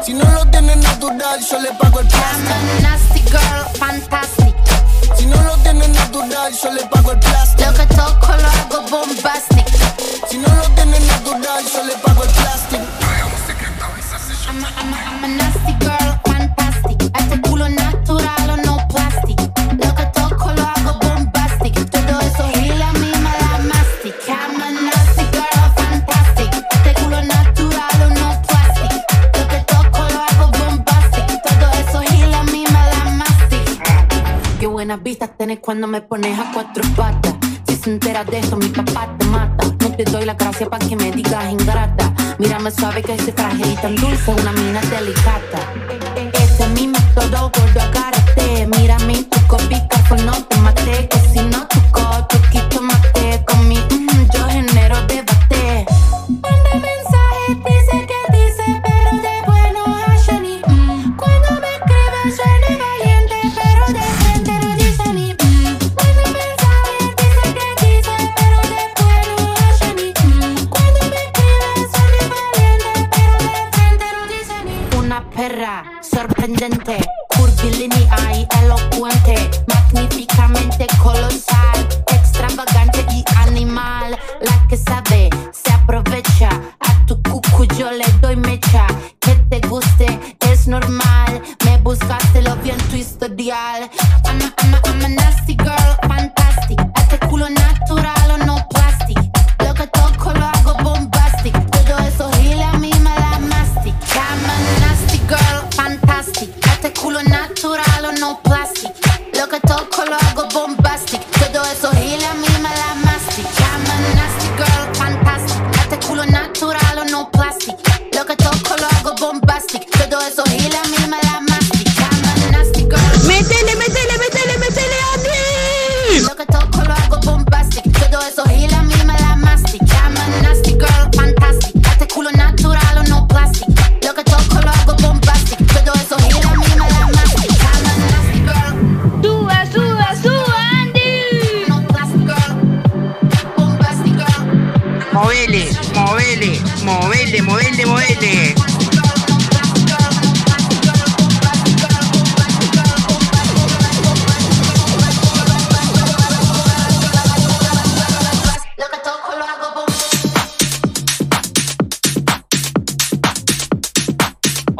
[0.02, 2.50] Si no lo tienes natural, yo le pago el plástico.
[2.50, 4.57] I'm a nasty girl, fantastic.
[5.16, 7.70] Si no lo tienes natural, yo le pago el plástico.
[7.70, 9.66] Lo que toco lo hago bombastic.
[10.28, 12.84] Si no lo tienes natural, yo le pago el plástico.
[14.48, 17.10] I'm a, I'm a, I'm a nasty girl, fantastic.
[17.18, 17.68] Este culo
[34.78, 37.34] buenas vistas tenés cuando me pones a cuatro patas.
[37.66, 39.66] Si se entera de esto, mi papá te mata.
[39.80, 42.14] No te doy la gracia para que me digas ingrata.
[42.38, 45.58] Mírame suave que soy frágil y tan dulce, una mina delicata.
[46.14, 48.68] Este es mi método, gordo, agárrate.
[48.68, 51.08] Mírame, tu copica, pues no te maté.
[51.08, 52.27] Que si no tu tu
[76.58, 76.98] sorprendente,
[77.36, 84.18] curvilínea y elocuente, magníficamente colosal, extravagante y animal.
[84.40, 86.48] La que sabe se aprovecha.
[86.80, 88.86] A tu cucu yo le doy mecha.
[89.20, 90.06] Que te guste
[90.50, 91.42] es normal.
[91.64, 93.88] Me buscaste lo vi en tu historial.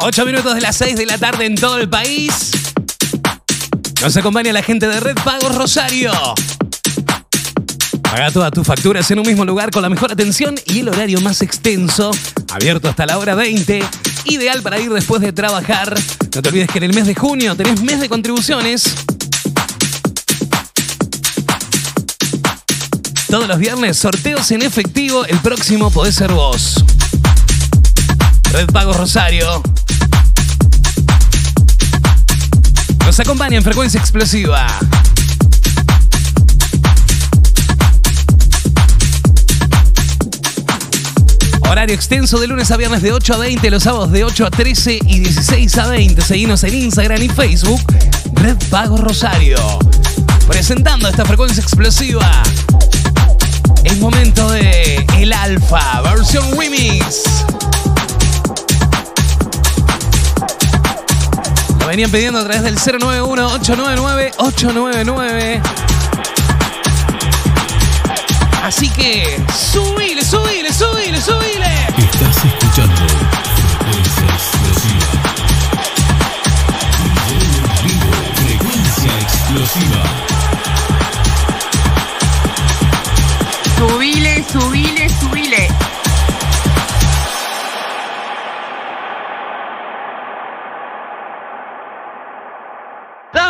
[0.01, 2.51] 8 minutos de las 6 de la tarde en todo el país.
[4.01, 6.13] Nos acompaña la gente de Red Pagos Rosario.
[8.01, 11.19] Paga todas tus facturas en un mismo lugar con la mejor atención y el horario
[11.19, 12.11] más extenso,
[12.49, 13.83] abierto hasta la hora 20,
[14.23, 15.93] ideal para ir después de trabajar.
[16.33, 18.83] No te olvides que en el mes de junio tenés mes de contribuciones.
[23.29, 26.83] Todos los viernes sorteos en efectivo, el próximo podés ser vos.
[28.51, 29.61] Red Pagos Rosario.
[33.09, 34.67] Nos acompaña en frecuencia explosiva.
[41.67, 44.51] Horario extenso de lunes a viernes de 8 a 20, los sábados de 8 a
[44.51, 46.21] 13 y 16 a 20.
[46.21, 47.81] Seguimos en Instagram y Facebook,
[48.33, 49.57] Red Pago Rosario.
[50.47, 52.43] Presentando esta frecuencia explosiva.
[53.85, 57.23] Es momento de El Alfa, versión remix.
[61.89, 65.59] Venían pidiendo a través del 091-899-899.
[68.63, 71.87] Así que, subile, subile, subile, subile.
[71.97, 73.01] Estás escuchando
[73.79, 75.07] Frecuencia Explosiva.
[77.83, 80.03] Vivo, Frecuencia Explosiva.
[83.79, 84.88] Subile, subile, subile.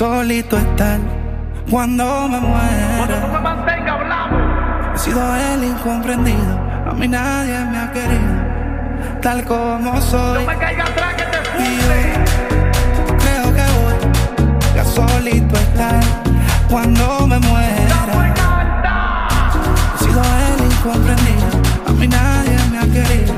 [0.00, 0.98] solito estar
[1.70, 3.28] cuando me muera.
[4.94, 6.58] He sido el incomprendido,
[6.90, 10.44] a mí nadie me ha querido, tal como soy.
[11.58, 11.98] Y yo
[13.18, 13.96] creo que voy
[14.80, 16.00] a solito estar
[16.70, 17.96] cuando me muera.
[19.94, 21.48] He sido el incomprendido,
[21.88, 23.34] a mí nadie me ha querido,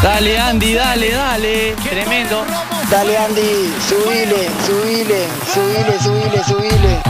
[0.00, 1.74] Dale Andy, dale, dale.
[1.74, 2.46] Tremendo.
[2.88, 7.09] Dale Andy, subile, subile, subile, subile, subile.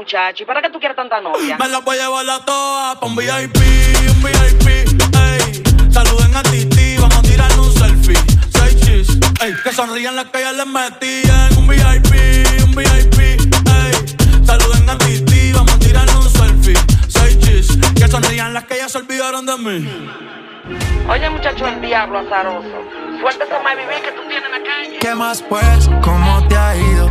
[0.00, 0.42] Muchacho.
[0.44, 1.58] ¿Y para qué tú quieres tanta novia?
[1.58, 3.56] Me la voy a llevar a todas pa' un VIP,
[4.08, 5.62] un VIP, ey.
[5.92, 8.16] Saluden a Titi, vamos a tirar un selfie.
[8.50, 9.08] Seis chis,
[9.42, 9.54] ey.
[9.62, 11.58] Que sonrían las que ya les metían.
[11.58, 12.12] Un VIP,
[12.64, 14.46] un VIP, ey.
[14.46, 16.78] Saluden a Titi, vamos a tirar un selfie.
[17.08, 20.10] Seis chis, que sonrían las que ya se olvidaron de mí.
[21.10, 22.68] Oye, muchacho, el diablo azaroso.
[23.20, 24.98] Suéltese más vivir que tú tienes en la calle.
[24.98, 25.90] ¿Qué más pues?
[26.02, 27.09] ¿Cómo te ha ido?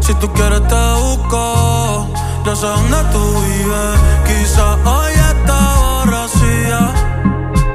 [0.00, 2.08] Si tú quieres te busco,
[2.44, 3.98] yo sé dónde tú vives.
[4.26, 6.92] Quizás hoy está borracía,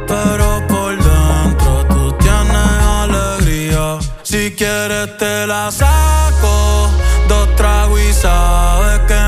[0.08, 3.98] pero por dentro tú tienes alegría.
[4.24, 6.90] Si quieres te la saco,
[7.28, 9.19] dos tragos y sabes que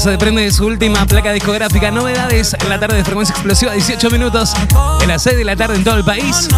[0.00, 1.90] se desprende de su última placa discográfica.
[1.90, 4.54] Novedades en la tarde de frecuencia explosiva, 18 minutos
[4.98, 6.48] de las 6 de la tarde en todo el país.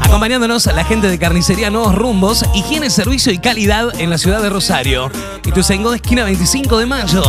[0.00, 4.50] Acompañándonos la gente de Carnicería Nuevos Rumbos, higiene, servicio y calidad en la ciudad de
[4.50, 5.10] Rosario.
[5.44, 7.22] Y tu de esquina 25 de mayo.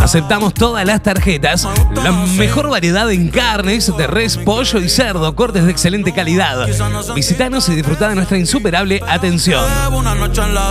[0.00, 1.66] Aceptamos todas las tarjetas.
[1.94, 6.68] La mejor variedad en carnes de res, pollo y cerdo, cortes de excelente calidad.
[7.14, 9.64] Visítanos y disfruta de nuestra insuperable atención.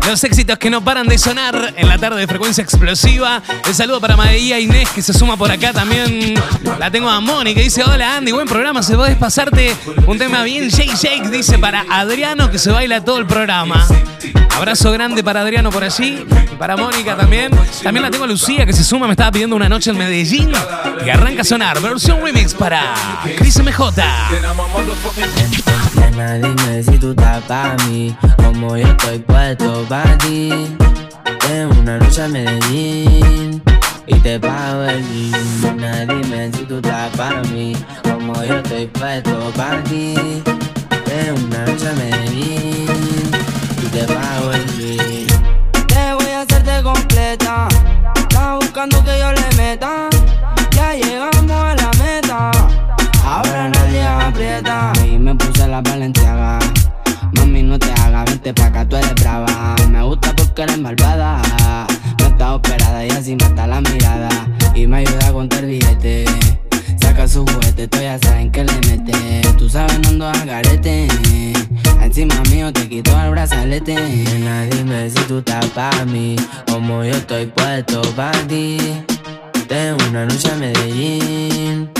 [0.07, 3.43] Los éxitos que no paran de sonar en la tarde de frecuencia explosiva.
[3.67, 6.35] El saludo para María Inés que se suma por acá también.
[6.79, 8.83] La tengo a Moni que dice: Hola Andy, buen programa.
[8.83, 9.75] Se podés pasarte
[10.07, 11.31] un tema bien shake shake.
[11.31, 13.87] Dice para Adriano que se baila todo el programa.
[14.57, 16.27] Abrazo grande para Adriano por allí.
[16.53, 17.51] Y para Mónica también.
[17.83, 19.07] También la tengo a Lucía que se suma.
[19.07, 20.53] Me estaba pidiendo una noche en Medellín.
[21.05, 21.81] Y arranca a sonar.
[21.81, 22.95] Versión remix para
[23.39, 24.03] Chris MJ.
[26.21, 30.51] Nena, dime si tú estás pa' mí, como yo estoy puesto pa' ti.
[31.41, 33.63] Tengo una noche a Medellín
[34.07, 36.09] y te pago el jean.
[36.09, 37.73] Dime si tú estás pa' mí,
[38.03, 40.15] como yo estoy puesto pa' ti.
[41.07, 43.31] Tengo una noche a Medellín
[43.83, 45.27] y te pago el jean.
[45.87, 47.67] Te voy a hacerte completa,
[48.15, 50.11] estás buscando que yo le meta.
[50.73, 52.51] Ya llegamos a la meta.
[53.25, 55.00] Ahora nadie aprieta.
[55.31, 56.59] Me puse la valenciaga.
[57.35, 59.77] Mami, no te hagas, vente pa' acá, tú eres brava.
[59.89, 61.41] Me gusta porque eres malvada.
[62.19, 64.29] No está operada y así mata la mirada.
[64.75, 66.25] Y me ayuda a contar billete.
[67.01, 69.43] Saca su juguete, tú ya saben que le mete.
[69.57, 71.07] Tú sabes, no ando a garete.
[72.03, 73.95] Encima mío te quito el brazalete.
[73.95, 76.35] Nena, dime si tú estás pa' mí.
[76.67, 78.79] Como yo estoy puesto pa' ti.
[79.69, 82.00] Tengo una noche a Medellín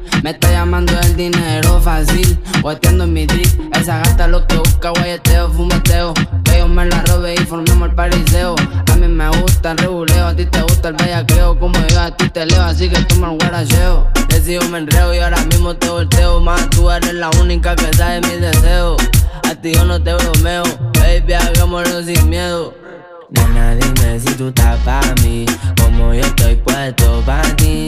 [0.23, 2.37] Me está llamando el dinero fácil.
[2.61, 3.75] Guateando en mi drip.
[3.75, 6.13] Esa gata lo que busca, guayeteo, fumeteo.
[6.43, 8.55] Que yo me la robe y formemos el pariseo.
[8.91, 11.57] A mí me gusta el reguleo, a ti te gusta el bellaqueo.
[11.57, 14.07] Como yo a ti te leo, así que toma el guaracheo.
[14.29, 16.39] Decido me enreo y ahora mismo te volteo.
[16.39, 19.01] Más tú eres la única que sabe mis deseos.
[19.49, 20.63] A ti yo no te bromeo,
[20.99, 22.75] baby, hagámoslo sin miedo.
[23.31, 25.45] Nena, dime si tú estás pa' mí,
[25.81, 27.87] como yo estoy puesto pa' ti.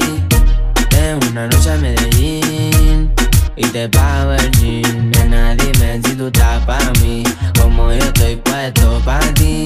[1.11, 3.11] Una noche a Medellín
[3.57, 5.11] y te pago el jean.
[5.11, 7.23] Nena, dime si tú estás pa' mí,
[7.59, 9.65] como yo estoy puesto pa' ti.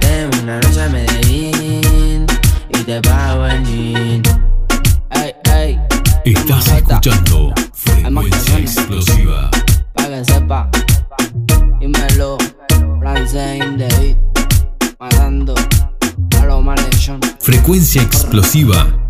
[0.00, 2.26] Tengo una noche a Medellín
[2.70, 4.22] y te pago el.
[5.10, 5.78] Ey, ey,
[6.24, 9.50] Estás escuchando Frecuencia Explosiva.
[9.92, 10.70] pa' que sepa.
[11.78, 12.38] Dímelo,
[13.00, 14.16] francés beat,
[14.98, 15.54] matando
[16.40, 17.18] a los malhechos.
[17.38, 18.86] Frecuencia Explosiva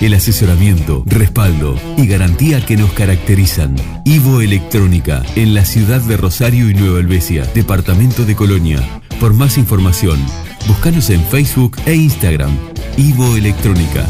[0.00, 3.74] El asesoramiento, respaldo y garantía que nos caracterizan.
[4.04, 8.78] Ivo Electrónica, en la ciudad de Rosario y Nueva Helvecia, departamento de Colonia.
[9.18, 10.24] Por más información,
[10.68, 12.56] búscanos en Facebook e Instagram.
[12.96, 14.06] Ivo Electrónica.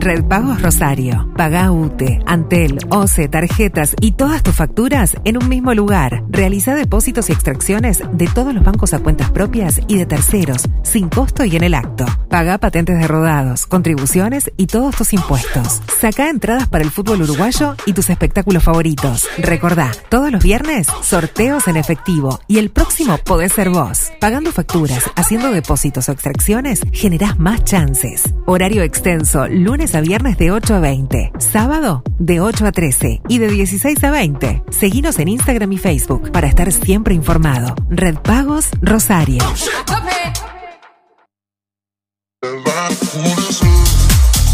[0.00, 1.28] Red Pagos Rosario.
[1.36, 6.22] Paga UTE, Antel, OCE, tarjetas y todas tus facturas en un mismo lugar.
[6.28, 11.08] Realiza depósitos y extracciones de todos los bancos a cuentas propias y de terceros, sin
[11.08, 12.06] costo y en el acto.
[12.30, 15.82] Paga patentes de rodados, contribuciones y todos tus impuestos.
[15.98, 19.26] Saca entradas para el fútbol uruguayo y tus espectáculos favoritos.
[19.38, 24.12] Recordá, todos los viernes, sorteos en efectivo y el próximo podés ser vos.
[24.20, 28.22] Pagando facturas, haciendo depósitos o extracciones, generás más chances.
[28.46, 33.38] Horario extenso, lunes a viernes de 8 a 20, sábado de 8 a 13 y
[33.38, 34.64] de 16 a 20.
[34.70, 37.74] Seguinos en Instagram y Facebook para estar siempre informado.
[37.90, 39.42] Red Pagos Rosario.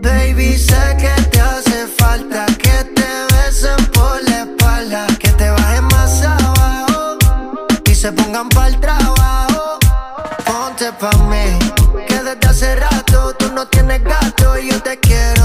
[0.00, 5.84] Baby, sé que te hace falta que te besen por la espalda, que te bajen
[5.88, 7.18] más abajo
[7.84, 9.78] y se pongan pa'l trabajo.
[10.46, 11.58] Ponte pa' mí,
[12.08, 15.39] que desde hace rato tú no tienes gato y yo te quiero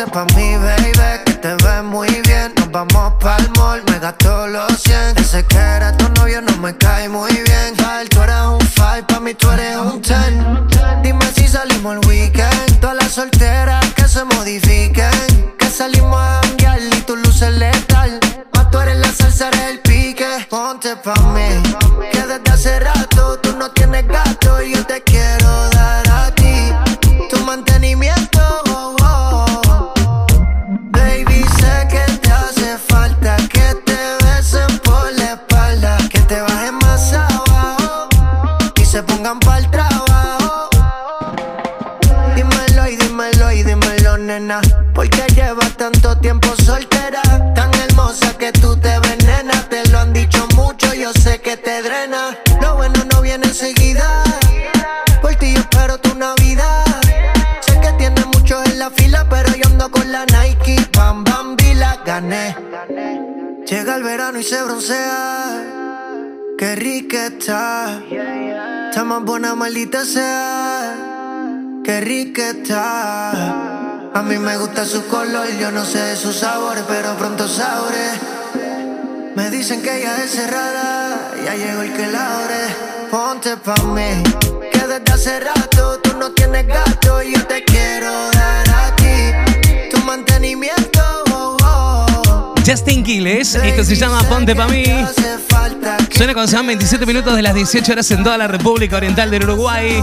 [0.00, 0.92] Ponte pa' mí, baby,
[1.26, 2.54] que te ves muy bien.
[2.56, 5.18] Nos vamos pa'l mall, me gasto los 100.
[5.18, 7.76] Ese que era tu novio no me cae muy bien.
[7.76, 11.02] Tal, tú eres un 5, pa' mí tú eres un 10.
[11.02, 12.80] Dime si salimos el weekend.
[12.80, 15.54] Todas las solteras que se modifiquen.
[15.58, 18.20] Que salimos a janguear y tu luces letal.
[18.54, 20.46] Más tú eres la salsa, eres el pique.
[20.48, 21.62] Ponte pa' mí,
[22.10, 25.02] que desde hace rato tú no tienes gato y yo te
[64.40, 65.62] y se broncea.
[66.56, 68.02] Qué rica está.
[68.88, 70.94] Está más buena, maldita sea.
[71.84, 73.30] Qué rica está.
[74.14, 78.08] A mí me gusta su color, yo no sé de sus sabores, pero pronto sabré.
[79.36, 82.62] Me dicen que ella es cerrada, ya llegó el que la abre.
[83.10, 84.22] Ponte pa' mí,
[84.72, 89.90] que desde hace rato tú no tienes gato y yo te quiero dar a ti
[89.90, 90.99] tu mantenimiento.
[92.70, 94.84] Justin Quiles, esto se llama Ponte Pa' mí.
[96.12, 99.28] Suena cuando se van 27 minutos de las 18 horas en toda la República Oriental
[99.28, 100.00] del Uruguay.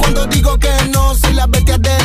[0.05, 2.04] cuando digo que no, soy la bestia lápiz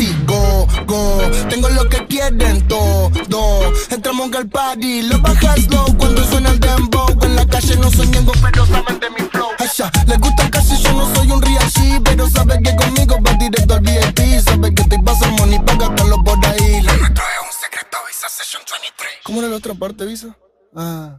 [0.01, 0.67] castigo.
[0.85, 3.11] Go, tengo lo que quieren todo.
[3.89, 7.07] Entramos al party, lo bajas low cuando suena el dembow.
[7.23, 9.49] En la calle no soy ñengo, pero saben de mi flow.
[9.59, 13.33] Ella le gusta casi yo no soy un real G, pero sabe que conmigo va
[13.33, 14.41] directo al VIP.
[14.43, 16.81] Sabe que te pasa money para gastarlo por ahí.
[16.81, 19.11] Nuestro es un secreto, Visa Session 23.
[19.23, 20.35] ¿Cómo era la otra parte, Visa?
[20.75, 21.17] Ah.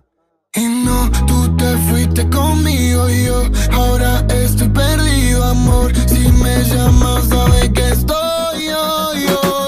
[0.54, 3.42] Y no, tú te fuiste conmigo y yo
[3.72, 5.92] ahora estoy perdido, amor.
[6.08, 8.41] Si me llamas, sabes que estoy
[9.32, 9.61] yo.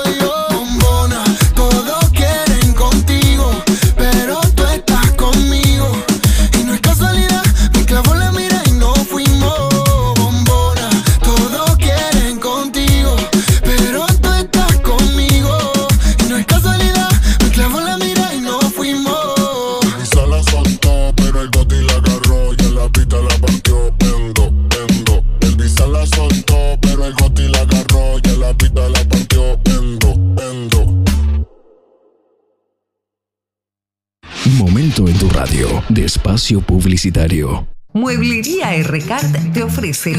[36.25, 37.67] Espacio publicitario.
[37.93, 40.17] Mueblería Rcart te ofrece,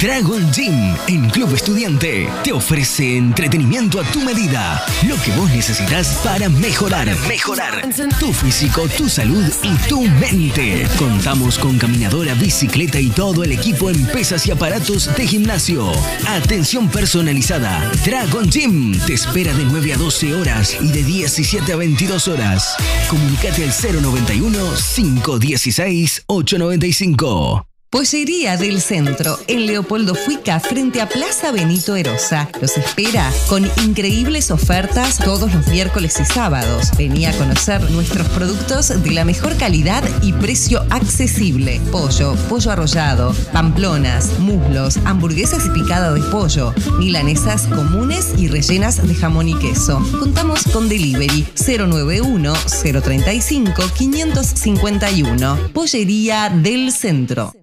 [0.00, 6.20] Dragon Gym en Club Estudiante te ofrece entretenimiento a tu medida, lo que vos necesitas
[6.24, 7.86] para mejorar, mejorar
[8.18, 10.86] tu físico, tu salud y tu mente.
[10.98, 15.92] Contamos con caminadora, bicicleta y todo el equipo en pesas y aparatos de gimnasio.
[16.26, 17.90] Atención personalizada.
[18.04, 22.76] Dragon Gym te espera de 9 a 12 horas y de 17 a 22 horas.
[23.08, 24.58] Comunicate al 091
[24.96, 27.66] 516 895.
[27.94, 32.48] Pollería del Centro, en Leopoldo Fuica, frente a Plaza Benito Erosa.
[32.60, 36.90] Los espera con increíbles ofertas todos los miércoles y sábados.
[36.98, 41.80] Vení a conocer nuestros productos de la mejor calidad y precio accesible.
[41.92, 49.14] Pollo, pollo arrollado, pamplonas, muslos, hamburguesas y picada de pollo, milanesas comunes y rellenas de
[49.14, 50.04] jamón y queso.
[50.18, 55.70] Contamos con delivery 091 035 551.
[55.72, 57.54] Pollería del Centro.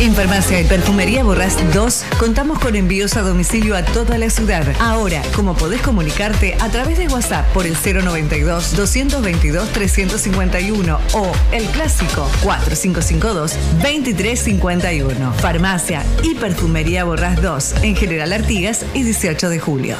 [0.00, 4.66] En Farmacia y Perfumería Borrás 2 contamos con envíos a domicilio a toda la ciudad.
[4.80, 11.64] Ahora, como podés comunicarte a través de WhatsApp por el 092 222 351 o el
[11.66, 13.52] clásico 4552
[13.82, 15.32] 2351.
[15.34, 19.96] Farmacia y Perfumería Borrás 2 en General Artigas y 18 de julio.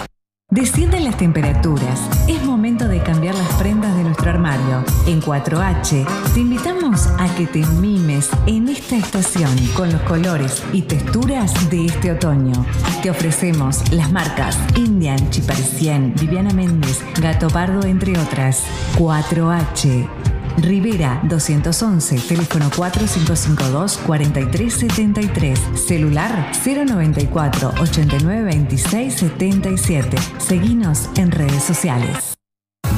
[0.51, 1.99] Descienden las temperaturas.
[2.63, 4.85] Momento de cambiar las prendas de nuestro armario.
[5.09, 10.83] En 4H te invitamos a que te mimes en esta estación con los colores y
[10.83, 12.53] texturas de este otoño.
[13.03, 18.63] Te ofrecemos las marcas Indian, Chiparecien, Viviana Méndez, Gato Pardo, entre otras.
[18.97, 20.07] 4H.
[20.59, 30.17] Rivera 211, teléfono 4552-4373, celular 094 8926 77.
[30.39, 32.37] Seguinos en redes sociales.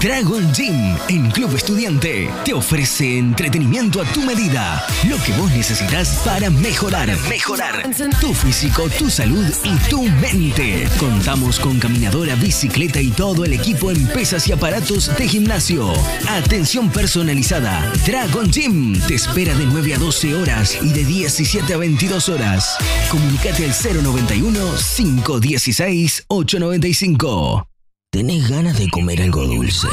[0.01, 6.21] Dragon Gym en Club Estudiante te ofrece entretenimiento a tu medida, lo que vos necesitas
[6.25, 7.89] para mejorar, mejorar
[8.21, 10.89] tu físico, tu salud y tu mente.
[10.99, 15.93] Contamos con caminadora, bicicleta y todo el equipo en pesas y aparatos de gimnasio.
[16.29, 17.93] Atención personalizada.
[18.07, 22.77] Dragon Gym te espera de 9 a 12 horas y de 17 a 22 horas.
[23.11, 24.61] Comunicate al 091
[24.97, 27.74] 516 895.
[28.15, 29.89] Tenés ganas de comer algo dulce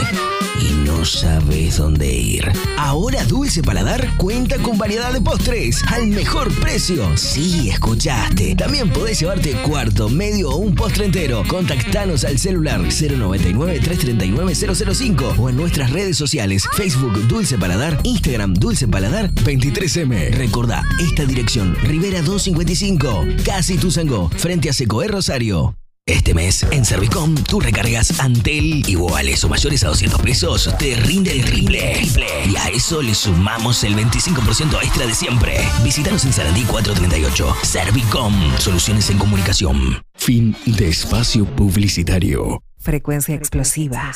[0.61, 2.51] y no sabes dónde ir.
[2.77, 7.17] Ahora Dulce Paladar cuenta con variedad de postres al mejor precio.
[7.17, 8.53] Sí, escuchaste.
[8.53, 11.41] También podés llevarte cuarto, medio o un postre entero.
[11.47, 19.33] Contactanos al celular 099-339-005 o en nuestras redes sociales Facebook Dulce Paladar, Instagram Dulce Paladar
[19.33, 20.35] 23M.
[20.35, 25.75] Recordá esta dirección, Rivera 255, Casi Tuzangó, frente a Secoé Rosario.
[26.07, 31.31] Este mes, en Servicom, tú recargas Antel iguales o mayores a 200 pesos, te rinde
[31.31, 32.01] el triple.
[32.49, 35.57] Y a eso le sumamos el 25% extra de siempre.
[35.83, 37.55] Visítanos en Sarandí 438.
[37.63, 40.01] Servicom, soluciones en comunicación.
[40.15, 42.63] Fin de espacio publicitario.
[42.79, 44.11] Frecuencia explosiva.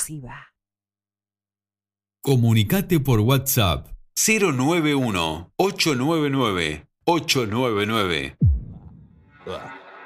[2.24, 8.38] Comunicate por WhatsApp 091 899 899.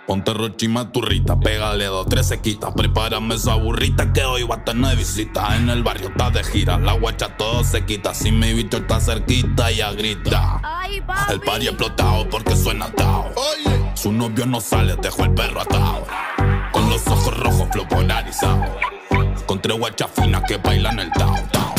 [0.10, 2.74] Ponte rochima turrita, pégale dos, tres sequitas.
[2.74, 5.56] Prepárame esa burrita que hoy va a tener visita.
[5.56, 8.16] En el barrio está de gira, la guacha todo se quita.
[8.16, 10.60] Si mi bicho está cerquita, ya grita.
[11.30, 13.26] El party explotado porque suena atado.
[13.94, 16.08] Su novio no sale, dejó el perro atado.
[16.72, 18.66] Con los ojos rojos, flow polarizado.
[19.46, 21.76] Con tres guachas finas que bailan el tao, tao.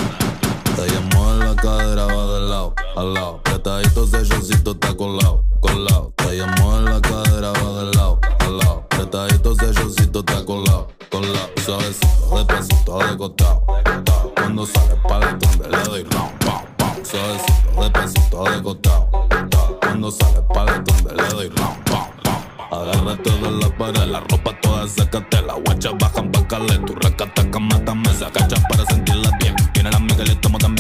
[1.61, 3.41] Cadera, va de lado, al lado.
[3.41, 6.13] Apretadito, selloncito, está colado, colado.
[6.17, 8.85] Te llamó en la cadera, va de lado, al lado.
[8.91, 11.51] Apretadito, selloncito, está colado, colado.
[11.65, 14.33] Suavecito, despacito, de costado, costado.
[14.35, 17.05] Cuando sale para tumbe, le doy round, pow.
[17.05, 19.81] Suavecito, despacito, de costado, costado.
[19.81, 22.81] Cuando sale para tumbe, le doy round, pow, pow.
[22.81, 27.43] Agárrate de la pared, la ropa toda sácate La guachas bajan pa' calé, tu racata
[27.59, 30.80] mátame Esa cacha para sentirla bien Tiene la amiga y le también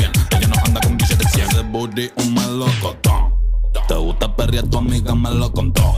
[1.81, 3.35] booty un melocotón
[3.89, 5.95] Te gusta perrear, tu amiga me lo contó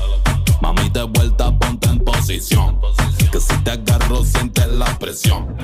[0.60, 2.78] Mami, de vuelta, ponte en posición
[3.32, 5.56] Que si te agarro, sientes la presión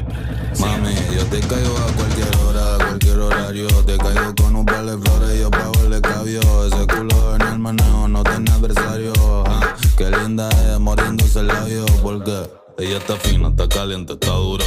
[0.59, 3.69] Mami, yo te caigo a cualquier hora, a cualquier horario.
[3.85, 6.41] Te caigo con un par de flores yo pago el escabio.
[6.67, 9.13] Ese culo en el manejo no tiene adversario.
[9.47, 9.77] ah.
[9.97, 11.87] Qué linda es moriéndose el labio.
[12.03, 14.65] Porque Ella está fina, está caliente, está dura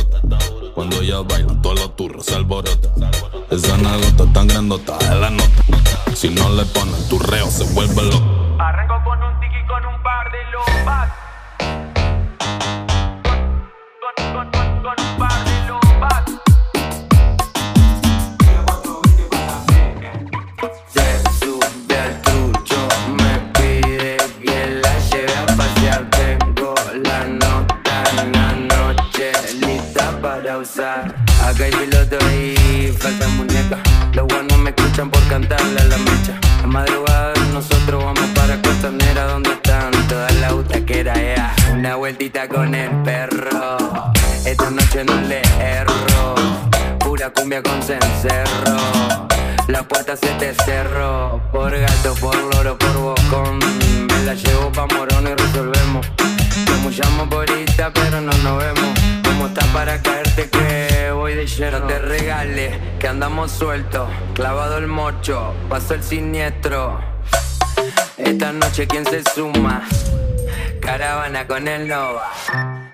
[0.76, 2.92] Cuando ella baila, todos los turros se alborotan
[3.50, 5.64] Esa nalgota tan grandota es la nota.
[6.14, 8.58] Si no le ponen tu reo, se vuelve loco.
[8.60, 11.10] Arranco con un tiki con un par de lopas.
[32.12, 33.78] Acá hay piloto y falta muñeca.
[34.14, 36.40] Los buenos me escuchan por cantarle a la mecha.
[36.64, 41.18] A madrugada nosotros vamos para Costanera donde están todas las butaqueras.
[41.18, 41.56] ea.
[41.74, 43.78] Una vueltita con el perro.
[44.46, 46.36] Esta noche no le erro.
[47.00, 48.78] Pura cumbia con cencerro.
[49.68, 51.42] La puerta se te cerró.
[51.52, 53.60] Por gato, por loro, por bocón.
[54.08, 56.06] Me la llevo pa' morono y resolvemos.
[56.84, 57.46] Mullamos por
[57.94, 59.00] pero no nos vemos.
[59.24, 60.50] ¿Cómo está para caerte
[61.42, 64.08] No te regales, que andamos sueltos.
[64.36, 67.00] Clavado el mocho, pasó el siniestro.
[68.16, 69.82] Esta noche, ¿quién se suma?
[70.80, 72.32] Caravana con el Nova.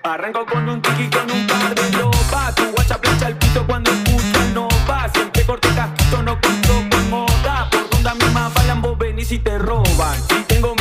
[0.02, 2.54] Arranco con un tiki con un par de lopas.
[2.54, 5.10] Tu guacha plancha el pito cuando escucha el nova.
[5.12, 7.68] Siempre corte casquito, no cuento con moda.
[7.70, 10.16] Por donde misma balan, vos venís y te roban.
[10.26, 10.74] Si tengo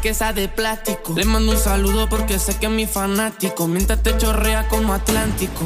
[0.00, 1.14] que esa de plástico.
[1.14, 3.66] Le mando un saludo porque sé que es mi fanático.
[3.66, 5.64] Mientras te chorrea como Atlántico.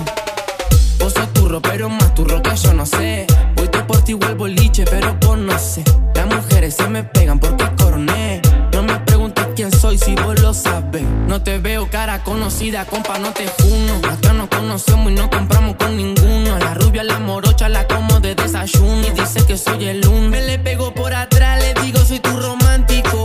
[0.99, 3.27] Vos sos turro, pero más turro que yo no sé.
[3.55, 5.85] Voy te por ti igual boliche, pero vos no sé.
[6.15, 8.41] Las mujeres se me pegan porque coroné.
[8.73, 11.03] No me preguntes quién quién soy si vos lo sabes.
[11.29, 14.01] No te veo cara conocida, compa, no te juno.
[14.11, 16.55] Acá nos conocemos y no compramos con ninguno.
[16.57, 19.07] A la rubia, la morocha, la como de desayuno.
[19.07, 20.29] Y dice que soy el uno.
[20.29, 23.24] Me le pego por atrás, le digo soy tu romántico.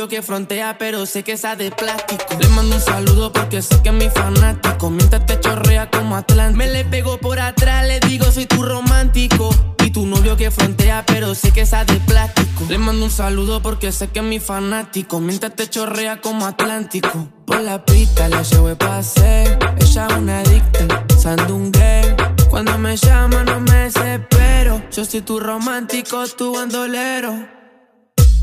[0.00, 2.24] Y tu novio que frontea, pero sé que esa de plástico.
[2.40, 4.88] Le mando un saludo porque sé que es mi fanático.
[4.88, 6.56] Mientras te chorrea como Atlántico.
[6.56, 9.50] Me le pego por atrás, le digo soy tu romántico.
[9.84, 12.64] Y tu novio que frontea, pero sé que esa de plástico.
[12.70, 15.20] Le mando un saludo porque sé que es mi fanático.
[15.20, 17.28] Mientras te chorrea como Atlántico.
[17.44, 19.58] Por la pista la llevo pase.
[19.80, 22.16] Ella es una adicta, sandungue.
[22.48, 24.80] Cuando me llama no me desespero.
[24.90, 27.59] Yo soy tu romántico, tu bandolero.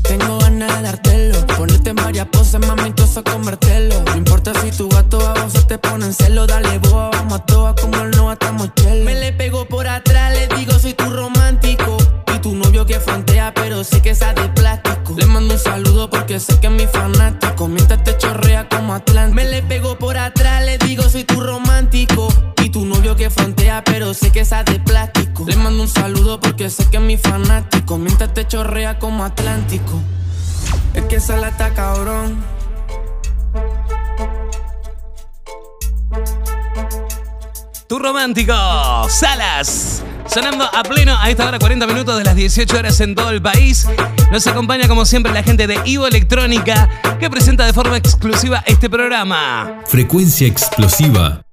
[0.08, 1.46] Tengo ganas de dártelo.
[1.58, 4.02] Ponerte en varias poses, mami, a convertirlo.
[4.04, 6.46] No importa si tu gato a vos se te pone en celo.
[6.46, 9.04] Dale boa, vamos a toa como el no atamos chelo.
[9.04, 11.96] Me le pego por atrás, le digo soy tu romántico.
[12.34, 15.14] Y tu novio que frontea, pero sé que esa de plástico.
[15.16, 17.68] Le mando un saludo porque sé que es mi fanático.
[17.68, 19.34] Mientras te chorrea como Atlántico.
[19.34, 22.28] Me le pego por atrás, le digo soy tu romántico.
[22.62, 25.17] Y tu novio que frontea, pero sé que esa de plástico.
[25.46, 27.96] Le mando un saludo porque sé que es mi fanático.
[27.96, 30.00] Mientras te chorrea como Atlántico.
[30.94, 32.42] Es que esa la está cabrón.
[37.88, 38.52] Tu romántico,
[39.08, 40.02] Salas.
[40.26, 43.40] Sonando a pleno a esta hora, 40 minutos de las 18 horas en todo el
[43.40, 43.86] país.
[44.30, 46.88] Nos acompaña como siempre la gente de Ivo Electrónica
[47.18, 49.80] que presenta de forma exclusiva este programa.
[49.86, 51.42] Frecuencia Explosiva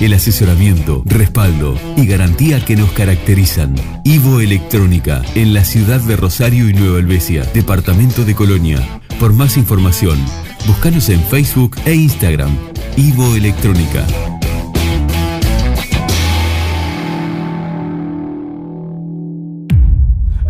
[0.00, 3.76] El asesoramiento, respaldo y garantía que nos caracterizan.
[4.04, 9.00] Ivo Electrónica, en la ciudad de Rosario y Nueva Helvecia, departamento de Colonia.
[9.20, 10.18] Por más información,
[10.66, 12.50] búscanos en Facebook e Instagram.
[12.96, 14.04] Ivo Electrónica.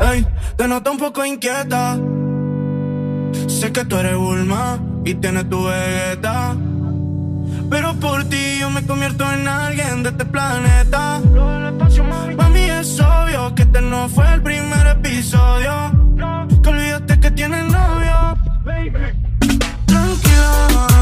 [0.00, 0.26] Ey,
[0.56, 2.00] te noto un poco inquieta.
[3.46, 6.56] Sé que tú eres Bulma y tienes tu vegeta.
[7.70, 8.43] Pero por ti
[8.74, 11.20] me convierto en alguien de este planeta.
[12.36, 15.92] Mami, es obvio que este no fue el primer episodio.
[16.60, 18.36] Que olvidaste que tienes novio.
[19.86, 20.93] Tranquila.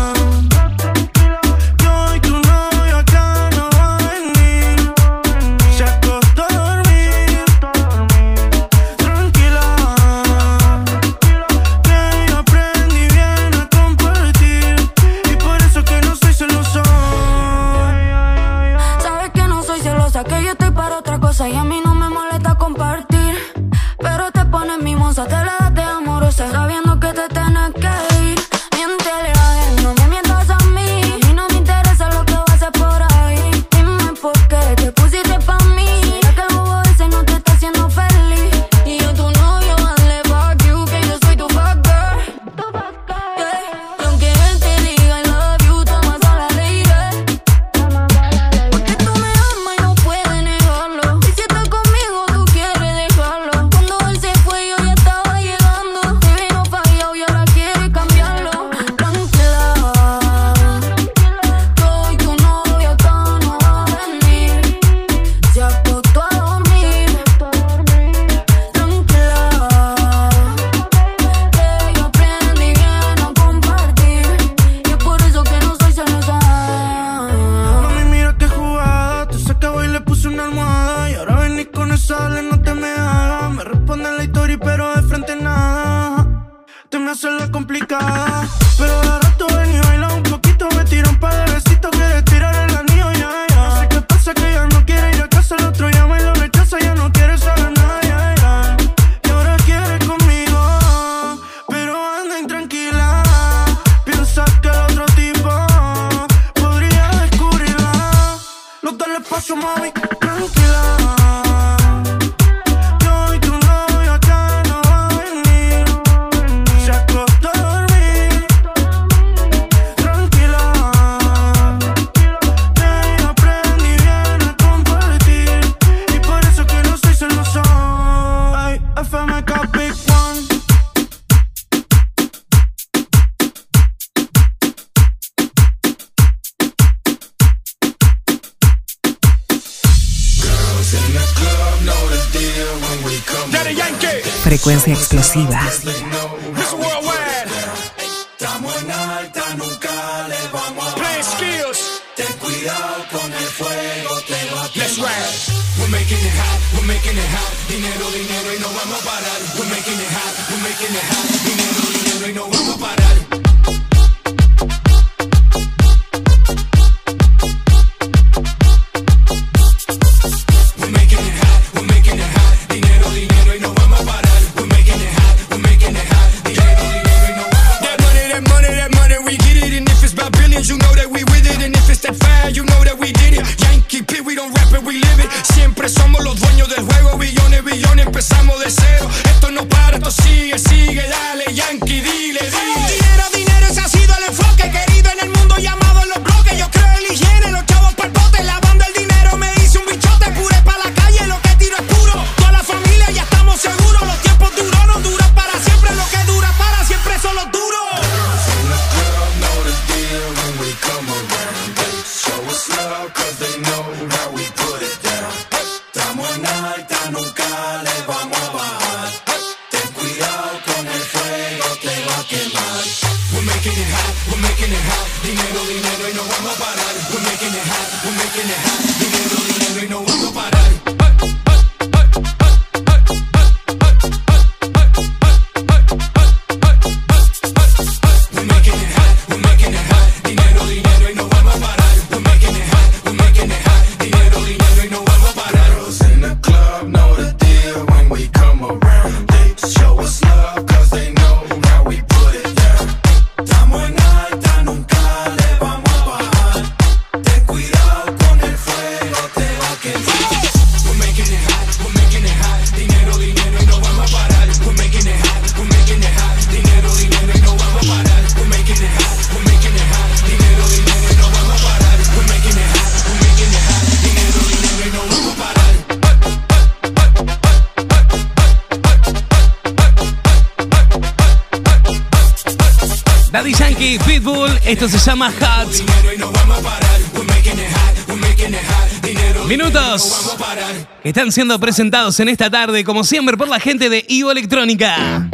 [291.23, 295.31] están siendo presentados en esta tarde, como siempre, por la gente de Ivo Electrónica.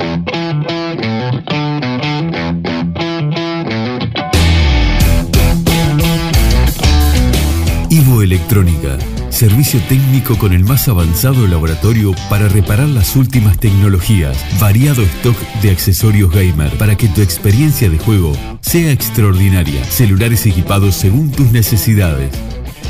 [7.89, 8.99] Ivo Electrónica,
[9.31, 15.71] servicio técnico con el más avanzado laboratorio para reparar las últimas tecnologías, variado stock de
[15.71, 19.83] accesorios gamer para que tu experiencia de juego sea extraordinaria.
[19.85, 22.31] Celulares equipados según tus necesidades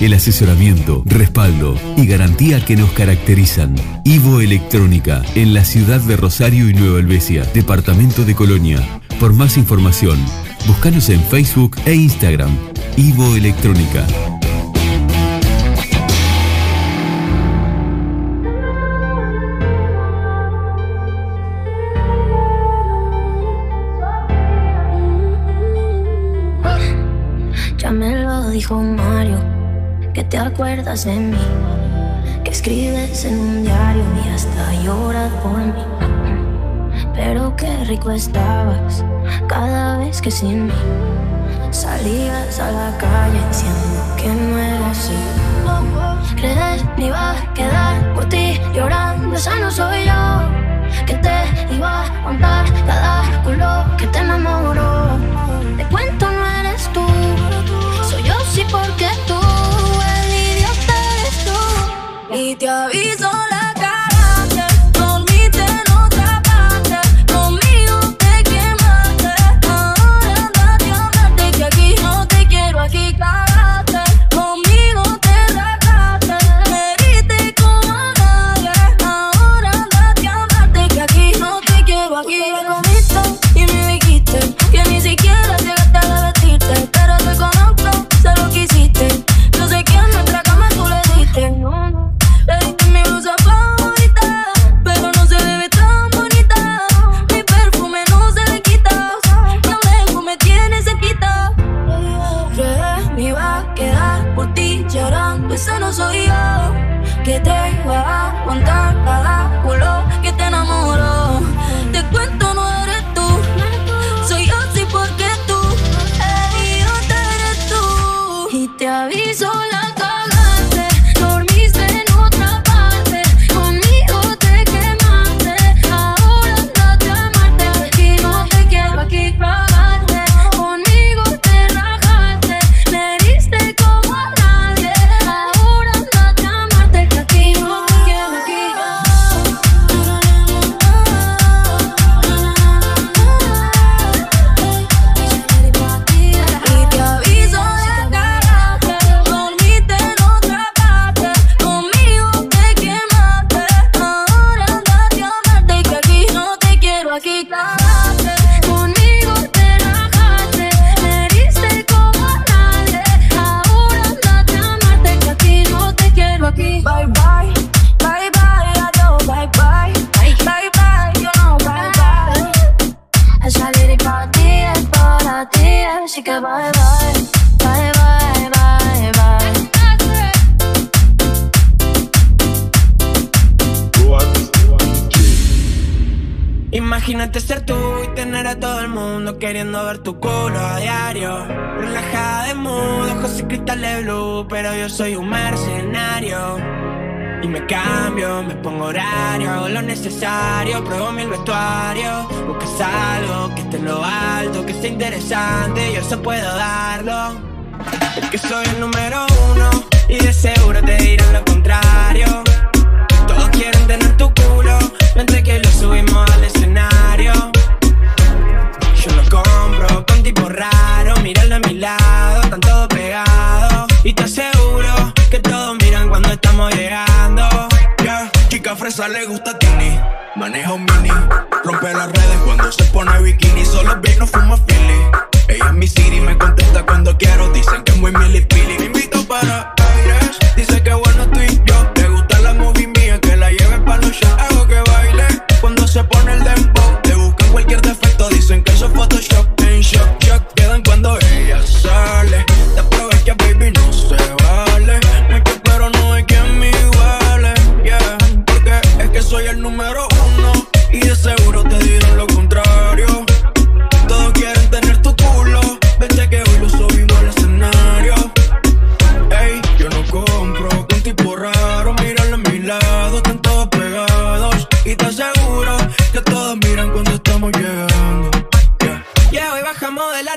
[0.00, 3.74] el asesoramiento, respaldo y garantía que nos caracterizan.
[4.04, 9.00] Ivo Electrónica, en la ciudad de Rosario y Nueva Helvecia, departamento de Colonia.
[9.18, 10.18] Por más información,
[10.66, 12.56] búscanos en Facebook e Instagram.
[12.96, 14.06] Ivo Electrónica.
[30.98, 31.38] detrás de mí,
[32.44, 35.72] que escribes en un diario y hasta lloras por mí.
[37.14, 39.04] Pero qué rico estabas
[39.48, 40.72] cada vez que sin mí
[41.70, 45.14] salías a la calle diciendo que no era así.
[46.36, 52.02] Crees me iba a quedar por ti llorando, esa no soy yo, que te iba
[52.02, 52.57] a aguantar.
[62.48, 63.27] 一条鱼。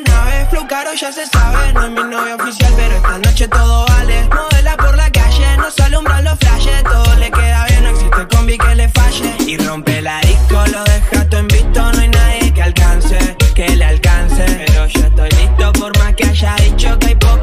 [0.03, 0.45] nave.
[0.49, 4.29] Flow caro ya se sabe, no es mi novia oficial, pero esta noche todo vale.
[4.33, 8.27] Modela por la calle, no se alumbran los flashes, todo le queda bien, no existe
[8.35, 9.35] combi que le falle.
[9.47, 13.69] Y rompe la disco, lo deja todo en visto, no hay nadie que alcance, que
[13.75, 14.43] le alcance.
[14.65, 17.40] Pero yo estoy listo por más que haya dicho que hay poco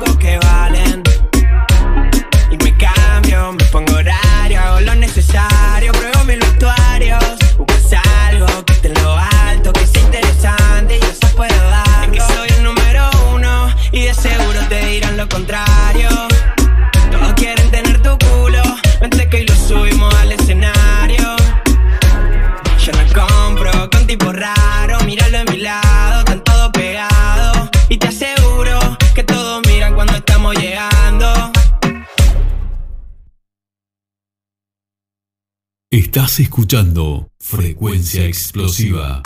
[36.19, 39.23] Estás escuchando Frecuencia Explosiva.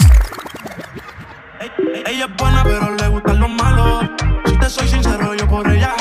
[2.06, 4.10] Ella es buena, pero le gustan los malos.
[4.44, 5.94] Si te soy sincero, yo por ella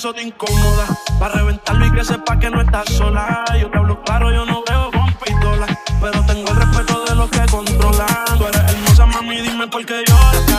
[0.00, 0.86] caso te incomoda.
[1.18, 3.44] Para reventarlo y que sepa que no estás sola.
[3.60, 5.66] Yo te hablo claro, yo no veo con pistola.
[6.00, 8.38] Pero tengo el respeto de los que controlan.
[8.38, 10.49] Tú eres hermosa, mami, dime por qué lloras.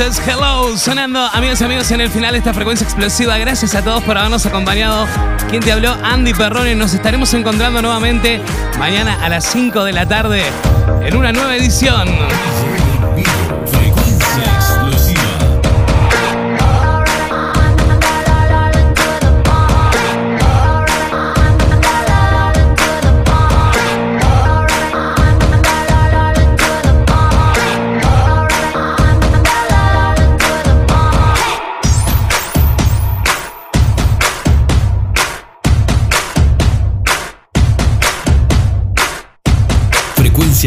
[0.00, 3.36] Hello, sonando, amigos y amigos, en el final de esta frecuencia explosiva.
[3.36, 5.06] Gracias a todos por habernos acompañado.
[5.50, 6.74] Quien te habló, Andy Perrone.
[6.74, 8.40] Nos estaremos encontrando nuevamente
[8.78, 10.42] mañana a las 5 de la tarde
[11.02, 12.08] en una nueva edición.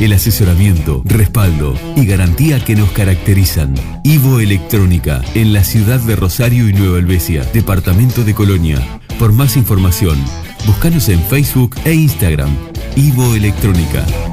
[0.00, 3.74] El asesoramiento, respaldo y garantía que nos caracterizan.
[4.02, 8.78] Ivo Electrónica, en la ciudad de Rosario y Nueva Helvecia, departamento de Colonia.
[9.18, 10.16] Por más información,
[10.66, 12.48] búscanos en Facebook e Instagram.
[12.96, 14.29] Ivo Electrónica.